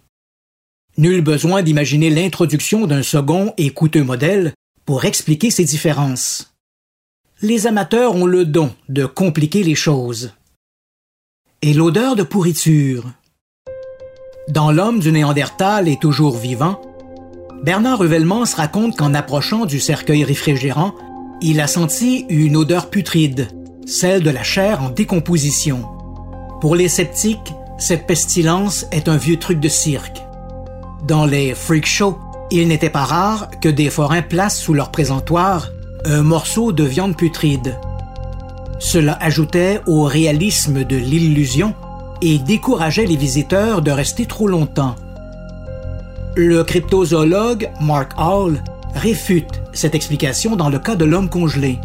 Nul 0.97 1.21
besoin 1.21 1.61
d'imaginer 1.61 2.09
l'introduction 2.09 2.87
d'un 2.87 3.03
second 3.03 3.53
et 3.57 3.69
coûteux 3.69 4.03
modèle 4.03 4.53
pour 4.85 5.05
expliquer 5.05 5.51
ces 5.51 5.63
différences. 5.63 6.55
Les 7.41 7.67
amateurs 7.67 8.15
ont 8.15 8.25
le 8.25 8.45
don 8.45 8.73
de 8.89 9.05
compliquer 9.05 9.61
les 9.61 9.75
choses. 9.75 10.31
Et 11.63 11.73
l'odeur 11.73 12.15
de 12.15 12.21
pourriture. 12.21 13.05
Dans 14.47 14.71
L'homme 14.71 14.99
du 14.99 15.11
Néandertal 15.11 15.87
est 15.87 15.99
toujours 15.99 16.37
vivant, 16.37 16.79
Bernard 17.63 17.97
Ruvelmans 17.97 18.53
raconte 18.55 18.95
qu'en 18.95 19.15
approchant 19.15 19.65
du 19.65 19.79
cercueil 19.79 20.23
réfrigérant, 20.23 20.93
il 21.41 21.59
a 21.59 21.65
senti 21.65 22.27
une 22.29 22.55
odeur 22.55 22.91
putride, 22.91 23.47
celle 23.87 24.21
de 24.21 24.29
la 24.29 24.43
chair 24.43 24.83
en 24.83 24.89
décomposition. 24.91 25.83
Pour 26.61 26.75
les 26.75 26.89
sceptiques, 26.89 27.55
cette 27.79 28.05
pestilence 28.05 28.85
est 28.91 29.07
un 29.07 29.17
vieux 29.17 29.37
truc 29.37 29.59
de 29.59 29.69
cirque. 29.69 30.21
Dans 31.07 31.25
les 31.25 31.55
freak 31.55 31.87
shows, 31.87 32.19
il 32.51 32.67
n'était 32.67 32.91
pas 32.91 33.05
rare 33.05 33.49
que 33.61 33.69
des 33.69 33.89
forains 33.89 34.21
placent 34.21 34.59
sous 34.59 34.75
leur 34.75 34.91
présentoir 34.91 35.71
un 36.05 36.21
morceau 36.21 36.71
de 36.71 36.83
viande 36.83 37.17
putride. 37.17 37.79
Cela 38.79 39.17
ajoutait 39.21 39.81
au 39.87 40.03
réalisme 40.03 40.83
de 40.83 40.95
l'illusion 40.95 41.73
et 42.21 42.37
décourageait 42.37 43.05
les 43.05 43.15
visiteurs 43.15 43.81
de 43.81 43.91
rester 43.91 44.25
trop 44.25 44.47
longtemps. 44.47 44.95
Le 46.35 46.63
cryptozoologue 46.63 47.69
Mark 47.81 48.11
Hall 48.17 48.61
réfute 48.93 49.61
cette 49.73 49.95
explication 49.95 50.55
dans 50.55 50.69
le 50.69 50.79
cas 50.79 50.95
de 50.95 51.05
l'homme 51.05 51.29
congelé. 51.29 51.79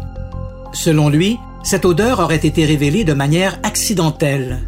Selon 0.73 1.09
lui, 1.09 1.37
cette 1.63 1.85
odeur 1.85 2.19
aurait 2.19 2.35
été 2.35 2.65
révélée 2.65 3.03
de 3.03 3.13
manière 3.13 3.59
accidentelle. 3.63 4.59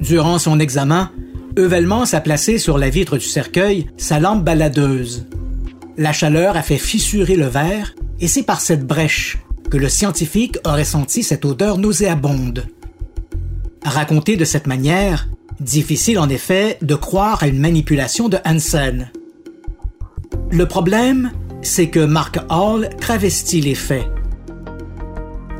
Durant 0.00 0.38
son 0.38 0.60
examen, 0.60 1.10
Euvelmans 1.58 2.12
a 2.12 2.20
placé 2.20 2.58
sur 2.58 2.78
la 2.78 2.88
vitre 2.88 3.16
du 3.16 3.26
cercueil 3.26 3.86
sa 3.96 4.18
lampe 4.18 4.44
baladeuse. 4.44 5.26
La 5.96 6.12
chaleur 6.12 6.56
a 6.56 6.62
fait 6.62 6.78
fissurer 6.78 7.36
le 7.36 7.46
verre 7.46 7.94
et 8.20 8.28
c'est 8.28 8.42
par 8.42 8.60
cette 8.60 8.86
brèche 8.86 9.38
que 9.70 9.76
le 9.76 9.88
scientifique 9.88 10.58
aurait 10.64 10.84
senti 10.84 11.22
cette 11.22 11.44
odeur 11.44 11.78
nauséabonde. 11.78 12.66
Raconté 13.84 14.36
de 14.36 14.44
cette 14.44 14.66
manière, 14.66 15.28
difficile 15.60 16.18
en 16.18 16.28
effet 16.28 16.78
de 16.82 16.94
croire 16.94 17.42
à 17.42 17.48
une 17.48 17.58
manipulation 17.58 18.28
de 18.28 18.38
Hansen. 18.44 19.10
Le 20.50 20.66
problème, 20.66 21.32
c'est 21.62 21.88
que 21.88 22.00
Mark 22.00 22.38
Hall 22.50 22.88
travestit 23.00 23.60
les 23.60 23.74
faits. 23.74 24.06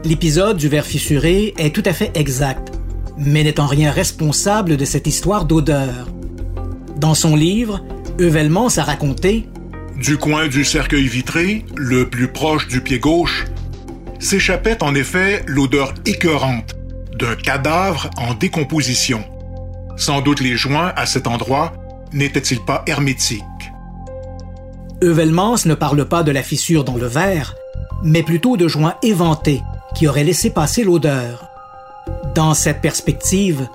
L'épisode 0.05 0.59
du 0.59 0.69
verre 0.69 0.85
fissuré 0.85 1.55
est 1.57 1.75
tout 1.75 1.83
à 1.87 1.93
fait 1.93 2.11
exact, 2.15 2.73
mais 3.17 3.43
n'est 3.43 3.61
en 3.61 3.67
rien 3.67 3.91
responsable 3.91 4.77
de 4.77 4.85
cette 4.85 5.07
histoire 5.07 5.47
d'odeur. 5.47 6.09
Dans 6.99 7.15
son 7.15 7.37
livre, 7.37 7.81
Euvelmans 8.21 8.79
a 8.79 8.83
raconté 8.83 9.49
Du 9.97 10.19
coin 10.19 10.47
du 10.47 10.65
cercueil 10.65 11.07
vitré, 11.07 11.65
le 11.75 12.09
plus 12.09 12.29
proche 12.29 12.69
du 12.69 12.81
pied 12.81 12.99
gauche, 12.99 13.47
s'échappait 14.25 14.83
en 14.83 14.95
effet 14.95 15.43
l'odeur 15.47 15.95
écœurante 16.07 16.75
d'un 17.19 17.37
cadavre 17.37 18.11
en 18.17 18.35
décomposition. 18.35 19.25
Sans 19.97 20.21
doute 20.21 20.41
les 20.41 20.57
joints 20.57 20.93
à 20.97 21.07
cet 21.07 21.27
endroit 21.27 21.73
n'étaient-ils 22.13 22.61
pas 22.61 22.83
hermétiques. 22.87 23.43
Euvelmans 25.03 25.67
ne 25.67 25.75
parle 25.75 26.07
pas 26.07 26.23
de 26.23 26.33
la 26.33 26.43
fissure 26.43 26.85
dans 26.85 26.97
le 26.97 27.07
verre, 27.07 27.55
mais 28.03 28.23
plutôt 28.23 28.57
de 28.57 28.69
joints 28.69 28.97
éventés 29.03 29.63
qui 29.95 30.09
auraient 30.09 30.25
laissé 30.25 30.51
passer 30.51 30.85
l'odeur. 30.85 31.49
Dans 32.35 32.55
cette 32.55 32.81
perspective, 32.81 33.69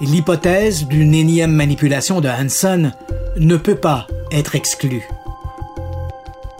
l'hypothèse 0.00 0.86
d'une 0.86 1.14
énième 1.14 1.52
manipulation 1.52 2.20
de 2.20 2.28
Hansen 2.28 2.94
ne 3.38 3.56
peut 3.56 3.76
pas 3.76 4.06
être 4.32 4.54
exclue. 4.54 5.08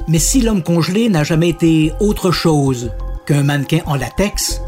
Mais 0.09 0.18
si 0.18 0.41
l'homme 0.41 0.62
congelé 0.62 1.09
n'a 1.09 1.24
jamais 1.24 1.49
été 1.49 1.93
autre 2.01 2.30
chose 2.30 2.91
qu'un 3.27 3.43
mannequin 3.43 3.81
en 3.87 3.95
latex, 3.95 4.61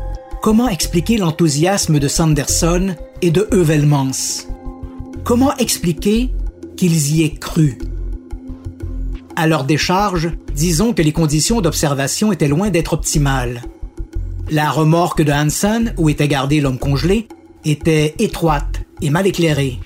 comment 0.43 0.69
expliquer 0.69 1.17
l'enthousiasme 1.17 1.99
de 1.99 2.09
Sanderson 2.09 2.95
et 3.23 3.31
de 3.31 3.49
Euvelmans 3.53 4.47
Comment 5.25 5.57
expliquer 5.57 6.31
qu'ils 6.77 7.17
y 7.17 7.25
aient 7.25 7.35
cru? 7.35 7.79
À 9.35 9.47
leur 9.47 9.65
décharge, 9.65 10.31
disons 10.55 10.93
que 10.93 11.03
les 11.03 11.13
conditions 11.13 11.61
d'observation 11.61 12.33
étaient 12.33 12.49
loin 12.49 12.71
d'être 12.71 12.93
optimales. 12.93 13.63
La 14.51 14.71
remorque 14.71 15.23
de 15.23 15.33
Hansen, 15.33 15.95
où 15.97 16.09
était 16.09 16.29
gardé 16.29 16.61
l'homme 16.61 16.79
congelé, 16.79 17.27
était 17.65 18.15
étroite 18.19 18.83
et 19.03 19.11
mal 19.11 19.27
éclairée. 19.27 19.81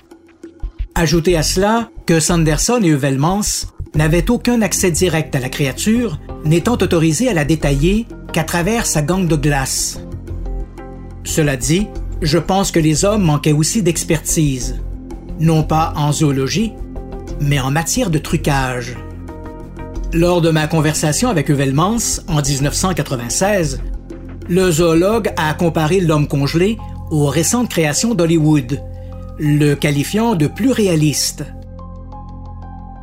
Ajoutez 0.94 1.36
à 1.36 1.42
cela 1.42 1.88
que 2.04 2.20
Sanderson 2.20 2.80
et 2.82 2.90
Euvelmans 2.90 3.66
n'avaient 3.94 4.30
aucun 4.30 4.60
accès 4.60 4.90
direct 4.90 5.34
à 5.34 5.40
la 5.40 5.48
créature, 5.48 6.20
n'étant 6.44 6.74
autorisés 6.74 7.28
à 7.28 7.34
la 7.34 7.44
détailler 7.44 8.06
qu'à 8.32 8.44
travers 8.44 8.86
sa 8.86 9.02
gangue 9.02 9.28
de 9.28 9.36
glace. 9.36 10.00
Cela 11.24 11.56
dit, 11.56 11.88
je 12.22 12.38
pense 12.38 12.70
que 12.70 12.80
les 12.80 13.04
hommes 13.04 13.22
manquaient 13.22 13.52
aussi 13.52 13.82
d'expertise, 13.82 14.80
non 15.38 15.62
pas 15.62 15.92
en 15.96 16.12
zoologie, 16.12 16.72
mais 17.40 17.60
en 17.60 17.70
matière 17.70 18.10
de 18.10 18.18
trucage. 18.18 18.96
Lors 20.12 20.40
de 20.40 20.50
ma 20.50 20.66
conversation 20.66 21.28
avec 21.28 21.50
Euvelmans 21.50 22.20
en 22.28 22.42
1996, 22.42 23.80
le 24.48 24.70
zoologue 24.70 25.30
a 25.36 25.54
comparé 25.54 26.00
l'homme 26.00 26.26
congelé 26.26 26.76
aux 27.10 27.26
récentes 27.26 27.68
créations 27.68 28.14
d'Hollywood, 28.14 28.80
le 29.38 29.74
qualifiant 29.74 30.34
de 30.34 30.46
plus 30.46 30.72
réaliste. 30.72 31.44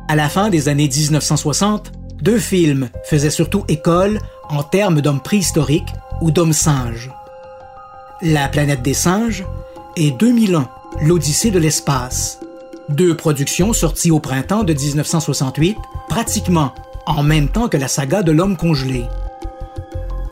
À 0.08 0.16
la 0.16 0.28
fin 0.28 0.50
des 0.50 0.68
années 0.68 0.88
1960, 0.88 1.92
deux 2.22 2.38
films 2.38 2.88
faisaient 3.04 3.30
surtout 3.30 3.64
école 3.68 4.18
en 4.50 4.62
termes 4.62 5.00
d'hommes 5.00 5.20
préhistoriques 5.20 5.92
ou 6.20 6.30
d'hommes 6.30 6.52
singes. 6.52 7.10
La 8.22 8.48
planète 8.48 8.82
des 8.82 8.94
singes 8.94 9.44
et 9.96 10.10
2001, 10.10 10.68
l'Odyssée 11.02 11.50
de 11.50 11.58
l'espace. 11.58 12.40
Deux 12.88 13.16
productions 13.16 13.72
sorties 13.72 14.10
au 14.10 14.18
printemps 14.18 14.64
de 14.64 14.72
1968, 14.72 15.76
pratiquement 16.08 16.72
en 17.06 17.22
même 17.22 17.48
temps 17.48 17.68
que 17.68 17.76
la 17.76 17.88
saga 17.88 18.22
de 18.22 18.32
l'homme 18.32 18.56
congelé. 18.56 19.04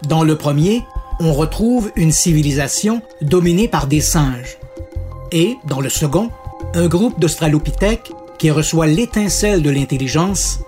Dans 0.09 0.25
le 0.25 0.37
premier, 0.37 0.85
on 1.21 1.33
retrouve 1.33 1.91
une 1.97 2.13
civilisation 2.13 3.03
dominée 3.23 3.69
par 3.69 3.87
des 3.87 4.01
singes. 4.01 4.59
Et, 5.33 5.57
dans 5.65 5.81
le 5.81 5.89
second, 5.89 6.31
un 6.75 6.87
groupe 6.87 7.19
d'Australopithèques 7.19 8.13
qui 8.39 8.51
reçoit 8.51 8.87
l'étincelle 8.87 9.63
de 9.63 9.71
l'intelligence 9.71 10.61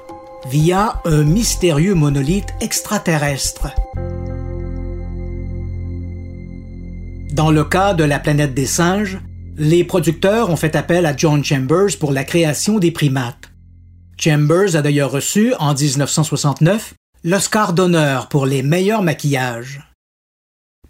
via 0.46 1.00
un 1.04 1.24
mystérieux 1.24 1.94
monolithe 1.94 2.54
extraterrestre. 2.60 3.68
Dans 7.32 7.50
le 7.50 7.64
cas 7.64 7.94
de 7.94 8.04
la 8.04 8.18
planète 8.18 8.54
des 8.54 8.66
singes, 8.66 9.18
les 9.56 9.84
producteurs 9.84 10.50
ont 10.50 10.56
fait 10.56 10.76
appel 10.76 11.06
à 11.06 11.16
John 11.16 11.44
Chambers 11.44 11.98
pour 11.98 12.12
la 12.12 12.24
création 12.24 12.78
des 12.78 12.90
primates. 12.90 13.50
Chambers 14.18 14.76
a 14.76 14.82
d'ailleurs 14.82 15.10
reçu, 15.10 15.54
en 15.58 15.74
1969, 15.74 16.94
l'Oscar 17.24 17.72
d'honneur 17.72 18.28
pour 18.28 18.46
les 18.46 18.62
meilleurs 18.62 19.02
maquillages. 19.02 19.80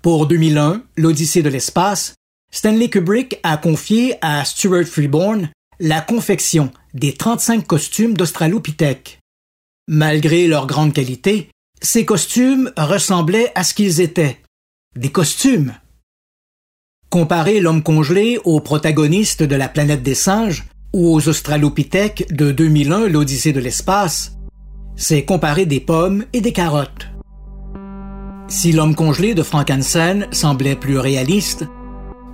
Pour 0.03 0.27
2001, 0.27 0.83
l'Odyssée 0.97 1.43
de 1.43 1.49
l'espace, 1.49 2.15
Stanley 2.51 2.89
Kubrick 2.89 3.41
a 3.43 3.57
confié 3.57 4.17
à 4.23 4.45
Stuart 4.45 4.87
Freeborn 4.87 5.51
la 5.81 6.01
confection 6.01 6.71
des 6.95 7.15
35 7.15 7.67
costumes 7.67 8.17
d'Australopithèque. 8.17 9.18
Malgré 9.91 10.47
leur 10.47 10.67
grande 10.67 10.93
qualité, 10.93 11.49
ces 11.81 12.05
costumes 12.05 12.71
ressemblaient 12.77 13.51
à 13.55 13.65
ce 13.65 13.73
qu'ils 13.73 14.03
étaient. 14.03 14.37
Des 14.97 15.09
costumes. 15.09 15.73
Comparer 17.09 17.59
l'homme 17.61 17.83
congelé 17.83 18.39
aux 18.45 18.61
protagonistes 18.61 19.43
de 19.43 19.57
la 19.57 19.67
planète 19.67 20.03
des 20.03 20.15
singes 20.15 20.67
ou 20.93 21.15
aux 21.15 21.27
Australopithèques 21.27 22.27
de 22.31 22.53
2001, 22.53 23.09
l'Odyssée 23.09 23.55
de 23.55 23.61
l'espace, 23.61 24.37
c'est 24.95 25.25
comparer 25.25 25.65
des 25.65 25.81
pommes 25.81 26.27
et 26.35 26.43
des 26.43 26.53
carottes. 26.53 27.09
Si 28.47 28.73
l'homme 28.73 28.95
congelé 28.95 29.35
de 29.35 29.43
Frankenstein 29.43 30.29
semblait 30.33 30.77
plus 30.77 30.99
réaliste, 30.99 31.65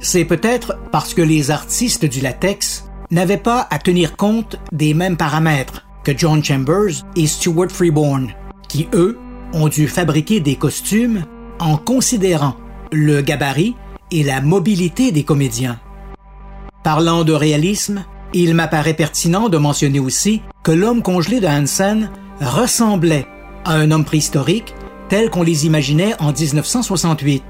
c'est 0.01 0.25
peut-être 0.25 0.77
parce 0.91 1.15
que 1.15 1.23
les 1.23 1.53
artistes 1.53 2.05
du 2.05 2.21
latex 2.21 2.87
n'avaient 3.13 3.37
pas 3.37 3.69
à 3.71 3.79
tenir 3.79 4.17
compte 4.17 4.57
des 4.73 4.93
mêmes 4.93 5.17
paramètres 5.17 5.85
que 6.05 6.17
John 6.17 6.45
Chambers 6.45 7.03
et 7.17 7.27
Stuart 7.27 7.71
Freeborn, 7.71 8.33
qui, 8.69 8.89
eux, 8.93 9.19
ont 9.53 9.69
dû 9.69 9.89
fabriquer 9.89 10.41
des 10.41 10.57
costumes 10.57 11.25
en 11.59 11.77
considérant 11.77 12.57
le 12.93 13.23
gabarit 13.23 13.75
et 14.11 14.23
la 14.23 14.41
mobilité 14.41 15.11
des 15.13 15.25
comédiens. 15.25 15.81
Parlant 16.83 17.25
de 17.25 17.33
réalisme, 17.33 18.05
il 18.33 18.55
m'apparaît 18.55 18.95
pertinent 18.95 19.49
de 19.49 19.59
mentionner 19.59 20.01
aussi 20.01 20.43
que 20.63 20.73
l'homme 20.73 21.03
congelé 21.03 21.41
de 21.41 21.47
Hansen 21.47 22.11
ressemblait 22.41 23.27
à 23.65 23.75
un 23.75 23.91
homme 23.91 24.05
préhistorique 24.05 24.75
tel 25.09 25.31
qu'on 25.31 25.43
les 25.43 25.67
imaginait 25.67 26.15
en 26.21 26.33
1968. 26.33 27.43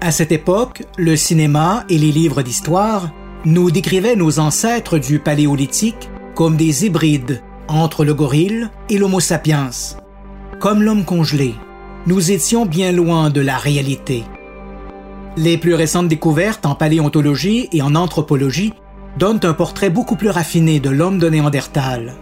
À 0.00 0.10
cette 0.10 0.32
époque, 0.32 0.84
le 0.96 1.16
cinéma 1.16 1.84
et 1.88 1.98
les 1.98 2.12
livres 2.12 2.42
d'histoire 2.42 3.10
nous 3.44 3.70
décrivaient 3.70 4.16
nos 4.16 4.38
ancêtres 4.38 4.98
du 4.98 5.18
paléolithique 5.18 6.08
comme 6.34 6.56
des 6.56 6.86
hybrides 6.86 7.42
entre 7.68 8.04
le 8.04 8.14
gorille 8.14 8.68
et 8.88 8.98
l'Homo 8.98 9.20
sapiens. 9.20 9.70
Comme 10.58 10.82
l'homme 10.82 11.04
congelé, 11.04 11.54
nous 12.06 12.30
étions 12.30 12.66
bien 12.66 12.92
loin 12.92 13.30
de 13.30 13.40
la 13.40 13.56
réalité. 13.56 14.24
Les 15.36 15.56
plus 15.56 15.74
récentes 15.74 16.08
découvertes 16.08 16.66
en 16.66 16.74
paléontologie 16.74 17.68
et 17.72 17.82
en 17.82 17.94
anthropologie 17.94 18.74
donnent 19.18 19.40
un 19.44 19.54
portrait 19.54 19.90
beaucoup 19.90 20.16
plus 20.16 20.30
raffiné 20.30 20.80
de 20.80 20.90
l'homme 20.90 21.18
de 21.18 21.28
Néandertal. 21.28 22.14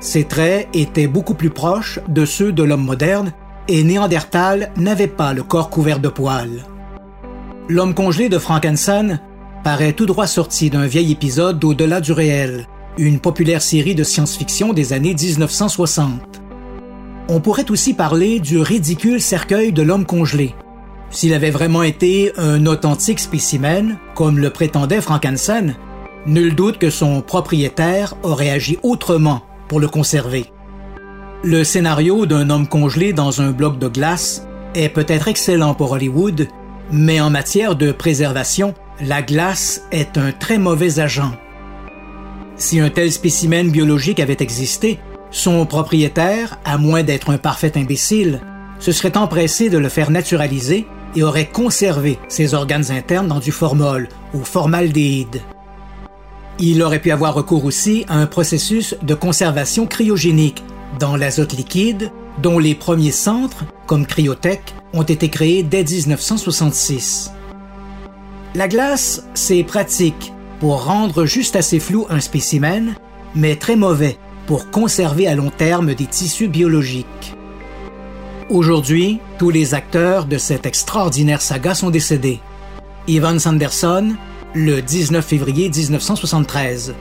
Ses 0.00 0.24
traits 0.24 0.68
étaient 0.74 1.06
beaucoup 1.06 1.34
plus 1.34 1.50
proches 1.50 2.00
de 2.08 2.24
ceux 2.24 2.52
de 2.52 2.62
l'homme 2.62 2.84
moderne 2.84 3.32
et 3.68 3.84
Néandertal 3.84 4.72
n'avait 4.76 5.06
pas 5.06 5.32
le 5.32 5.42
corps 5.42 5.70
couvert 5.70 6.00
de 6.00 6.08
poils. 6.08 6.64
L'homme 7.68 7.94
congelé 7.94 8.28
de 8.28 8.38
Frankenstein 8.38 9.20
paraît 9.62 9.92
tout 9.92 10.06
droit 10.06 10.26
sorti 10.26 10.70
d'un 10.70 10.86
vieil 10.86 11.12
épisode 11.12 11.58
d'Au-delà 11.58 12.00
du 12.00 12.12
réel, 12.12 12.66
une 12.98 13.20
populaire 13.20 13.62
série 13.62 13.94
de 13.94 14.04
science-fiction 14.04 14.72
des 14.72 14.92
années 14.92 15.14
1960. 15.14 16.42
On 17.28 17.40
pourrait 17.40 17.70
aussi 17.70 17.94
parler 17.94 18.40
du 18.40 18.58
ridicule 18.58 19.20
cercueil 19.20 19.72
de 19.72 19.82
l'homme 19.82 20.04
congelé. 20.04 20.54
S'il 21.10 21.34
avait 21.34 21.50
vraiment 21.50 21.82
été 21.82 22.32
un 22.36 22.66
authentique 22.66 23.20
spécimen, 23.20 23.98
comme 24.14 24.38
le 24.38 24.50
prétendait 24.50 25.00
Frankenstein, 25.00 25.76
nul 26.26 26.54
doute 26.54 26.78
que 26.78 26.90
son 26.90 27.20
propriétaire 27.22 28.14
aurait 28.22 28.50
agi 28.50 28.78
autrement 28.82 29.42
pour 29.68 29.80
le 29.80 29.88
conserver. 29.88 30.52
Le 31.44 31.64
scénario 31.64 32.26
d'un 32.26 32.50
homme 32.50 32.66
congelé 32.66 33.12
dans 33.12 33.40
un 33.40 33.50
bloc 33.50 33.78
de 33.78 33.88
glace 33.88 34.46
est 34.74 34.88
peut-être 34.88 35.28
excellent 35.28 35.74
pour 35.74 35.92
Hollywood, 35.92 36.48
mais 36.90 37.20
en 37.20 37.30
matière 37.30 37.74
de 37.74 37.92
préservation, 37.92 38.74
la 39.00 39.22
glace 39.22 39.82
est 39.90 40.18
un 40.18 40.32
très 40.32 40.58
mauvais 40.58 41.00
agent. 41.00 41.32
Si 42.62 42.78
un 42.78 42.90
tel 42.90 43.10
spécimen 43.10 43.72
biologique 43.72 44.20
avait 44.20 44.36
existé, 44.38 45.00
son 45.32 45.66
propriétaire, 45.66 46.60
à 46.64 46.78
moins 46.78 47.02
d'être 47.02 47.30
un 47.30 47.36
parfait 47.36 47.76
imbécile, 47.76 48.40
se 48.78 48.92
serait 48.92 49.16
empressé 49.16 49.68
de 49.68 49.78
le 49.78 49.88
faire 49.88 50.12
naturaliser 50.12 50.86
et 51.16 51.24
aurait 51.24 51.48
conservé 51.48 52.20
ses 52.28 52.54
organes 52.54 52.92
internes 52.92 53.26
dans 53.26 53.40
du 53.40 53.50
formol 53.50 54.08
ou 54.32 54.44
formaldéhyde. 54.44 55.42
Il 56.60 56.84
aurait 56.84 57.00
pu 57.00 57.10
avoir 57.10 57.34
recours 57.34 57.64
aussi 57.64 58.04
à 58.06 58.14
un 58.14 58.26
processus 58.26 58.94
de 59.02 59.14
conservation 59.14 59.88
cryogénique 59.88 60.62
dans 61.00 61.16
l'azote 61.16 61.54
liquide, 61.54 62.12
dont 62.40 62.60
les 62.60 62.76
premiers 62.76 63.10
centres, 63.10 63.64
comme 63.88 64.06
Cryotech, 64.06 64.62
ont 64.92 65.02
été 65.02 65.28
créés 65.30 65.64
dès 65.64 65.82
1966. 65.82 67.32
La 68.54 68.68
glace, 68.68 69.24
c'est 69.34 69.64
pratique 69.64 70.32
pour 70.62 70.84
rendre 70.84 71.26
juste 71.26 71.56
assez 71.56 71.80
flou 71.80 72.06
un 72.08 72.20
spécimen, 72.20 72.94
mais 73.34 73.56
très 73.56 73.74
mauvais 73.74 74.16
pour 74.46 74.70
conserver 74.70 75.26
à 75.26 75.34
long 75.34 75.50
terme 75.50 75.92
des 75.92 76.06
tissus 76.06 76.46
biologiques. 76.46 77.34
Aujourd'hui, 78.48 79.18
tous 79.40 79.50
les 79.50 79.74
acteurs 79.74 80.24
de 80.24 80.38
cette 80.38 80.64
extraordinaire 80.64 81.42
saga 81.42 81.74
sont 81.74 81.90
décédés. 81.90 82.38
Ivan 83.08 83.40
Sanderson, 83.40 84.14
le 84.54 84.80
19 84.82 85.26
février 85.26 85.68
1973. 85.68 86.94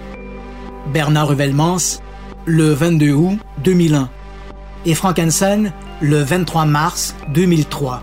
Bernard 0.91 1.28
Ruvelmans, 1.28 2.01
le 2.45 2.74
22 2.74 3.12
août 3.12 3.38
2001. 3.64 4.09
Et 4.88 4.95
Frankenstein, 4.95 5.72
le 6.01 6.24
23 6.24 6.66
mars 6.66 7.14
2003. 7.32 8.01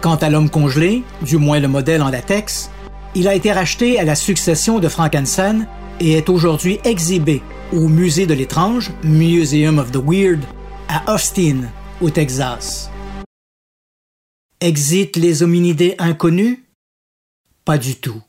Quant 0.00 0.16
à 0.16 0.28
l'homme 0.28 0.50
congelé, 0.50 1.04
du 1.22 1.36
moins 1.36 1.60
le 1.60 1.68
modèle 1.68 2.02
en 2.02 2.10
latex, 2.10 2.72
il 3.14 3.28
a 3.28 3.34
été 3.34 3.52
racheté 3.52 3.98
à 3.98 4.04
la 4.04 4.14
succession 4.14 4.80
de 4.80 4.88
Frankenstein 4.88 5.66
et 6.00 6.12
est 6.12 6.28
aujourd'hui 6.28 6.80
exhibé 6.84 7.42
au 7.72 7.88
Musée 7.88 8.26
de 8.26 8.34
l'étrange, 8.34 8.90
Museum 9.04 9.78
of 9.78 9.92
the 9.92 10.00
Weird, 10.04 10.40
à 10.88 11.14
Austin, 11.14 11.70
au 12.00 12.10
Texas. 12.10 12.90
Exit 14.60 15.16
les 15.16 15.42
hominidés 15.42 15.94
inconnus? 15.98 16.58
Pas 17.64 17.78
du 17.78 17.96
tout. 17.96 18.20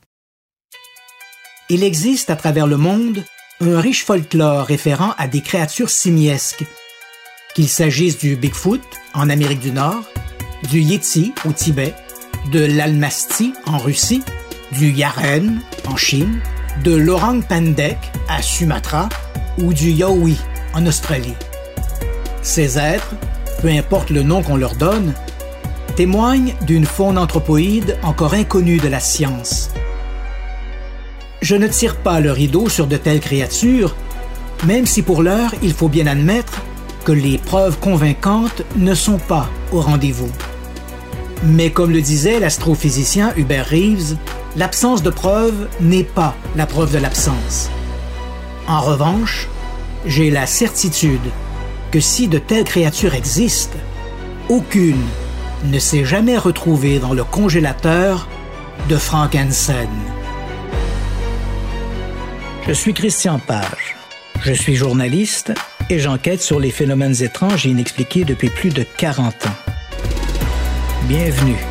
Il 1.68 1.82
existe 1.82 2.30
à 2.30 2.36
travers 2.36 2.66
le 2.66 2.76
monde 2.76 3.24
un 3.60 3.80
riche 3.80 4.04
folklore 4.04 4.66
référent 4.66 5.14
à 5.18 5.26
des 5.26 5.40
créatures 5.40 5.90
simiesques, 5.90 6.64
qu'il 7.54 7.68
s'agisse 7.68 8.18
du 8.18 8.36
Bigfoot 8.36 8.82
en 9.14 9.30
Amérique 9.30 9.60
du 9.60 9.72
Nord, 9.72 10.04
du 10.70 10.80
Yeti 10.80 11.32
au 11.44 11.52
Tibet, 11.52 11.94
de 12.52 12.60
l'Almasty 12.60 13.52
en 13.64 13.78
Russie, 13.78 14.22
du 14.78 14.90
Yaren 14.90 15.60
en 15.86 15.96
Chine, 15.96 16.40
de 16.84 16.94
l'Orang 16.94 17.40
Pendek 17.40 17.96
à 18.28 18.42
Sumatra 18.42 19.08
ou 19.58 19.72
du 19.72 19.90
Yowie 19.90 20.38
en 20.74 20.84
Australie. 20.86 21.34
Ces 22.42 22.78
êtres, 22.78 23.14
peu 23.62 23.68
importe 23.68 24.10
le 24.10 24.22
nom 24.22 24.42
qu'on 24.42 24.56
leur 24.56 24.74
donne, 24.74 25.14
témoignent 25.94 26.54
d'une 26.62 26.84
faune 26.84 27.16
anthropoïde 27.16 27.96
encore 28.02 28.34
inconnue 28.34 28.78
de 28.78 28.88
la 28.88 29.00
science. 29.00 29.70
Je 31.40 31.56
ne 31.56 31.68
tire 31.68 31.96
pas 31.96 32.20
le 32.20 32.32
rideau 32.32 32.68
sur 32.68 32.86
de 32.86 32.96
telles 32.96 33.20
créatures, 33.20 33.96
même 34.66 34.84
si 34.84 35.02
pour 35.02 35.22
l'heure 35.22 35.54
il 35.62 35.72
faut 35.72 35.88
bien 35.88 36.06
admettre 36.06 36.60
que 37.04 37.12
les 37.12 37.38
preuves 37.38 37.78
convaincantes 37.78 38.62
ne 38.76 38.94
sont 38.94 39.18
pas 39.18 39.48
au 39.72 39.80
rendez-vous. 39.80 40.30
Mais 41.44 41.70
comme 41.70 41.92
le 41.92 42.00
disait 42.02 42.40
l'astrophysicien 42.40 43.32
Hubert 43.36 43.68
Reeves, 43.68 44.16
l'absence 44.56 45.02
de 45.02 45.10
preuve 45.10 45.68
n'est 45.80 46.04
pas 46.04 46.34
la 46.56 46.66
preuve 46.66 46.92
de 46.92 46.98
l'absence. 46.98 47.70
En 48.66 48.80
revanche, 48.80 49.48
j'ai 50.06 50.30
la 50.30 50.46
certitude 50.46 51.30
que 51.90 52.00
si 52.00 52.26
de 52.28 52.38
telles 52.38 52.64
créatures 52.64 53.14
existent, 53.14 53.78
aucune 54.48 55.04
ne 55.64 55.78
s'est 55.78 56.04
jamais 56.04 56.38
retrouvée 56.38 56.98
dans 56.98 57.12
le 57.12 57.24
congélateur 57.24 58.28
de 58.88 58.96
Frankenstein. 58.96 59.88
Je 62.66 62.72
suis 62.72 62.94
Christian 62.94 63.38
Page. 63.38 63.96
Je 64.42 64.52
suis 64.52 64.74
journaliste 64.74 65.52
et 65.88 65.98
j'enquête 65.98 66.42
sur 66.42 66.60
les 66.60 66.70
phénomènes 66.70 67.22
étranges 67.22 67.66
et 67.66 67.70
inexpliqués 67.70 68.24
depuis 68.24 68.50
plus 68.50 68.70
de 68.70 68.84
40 68.96 69.46
ans. 69.46 69.72
Bienvenue 71.08 71.64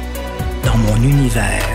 dans 0.64 0.78
mon 0.78 0.96
univers. 1.04 1.75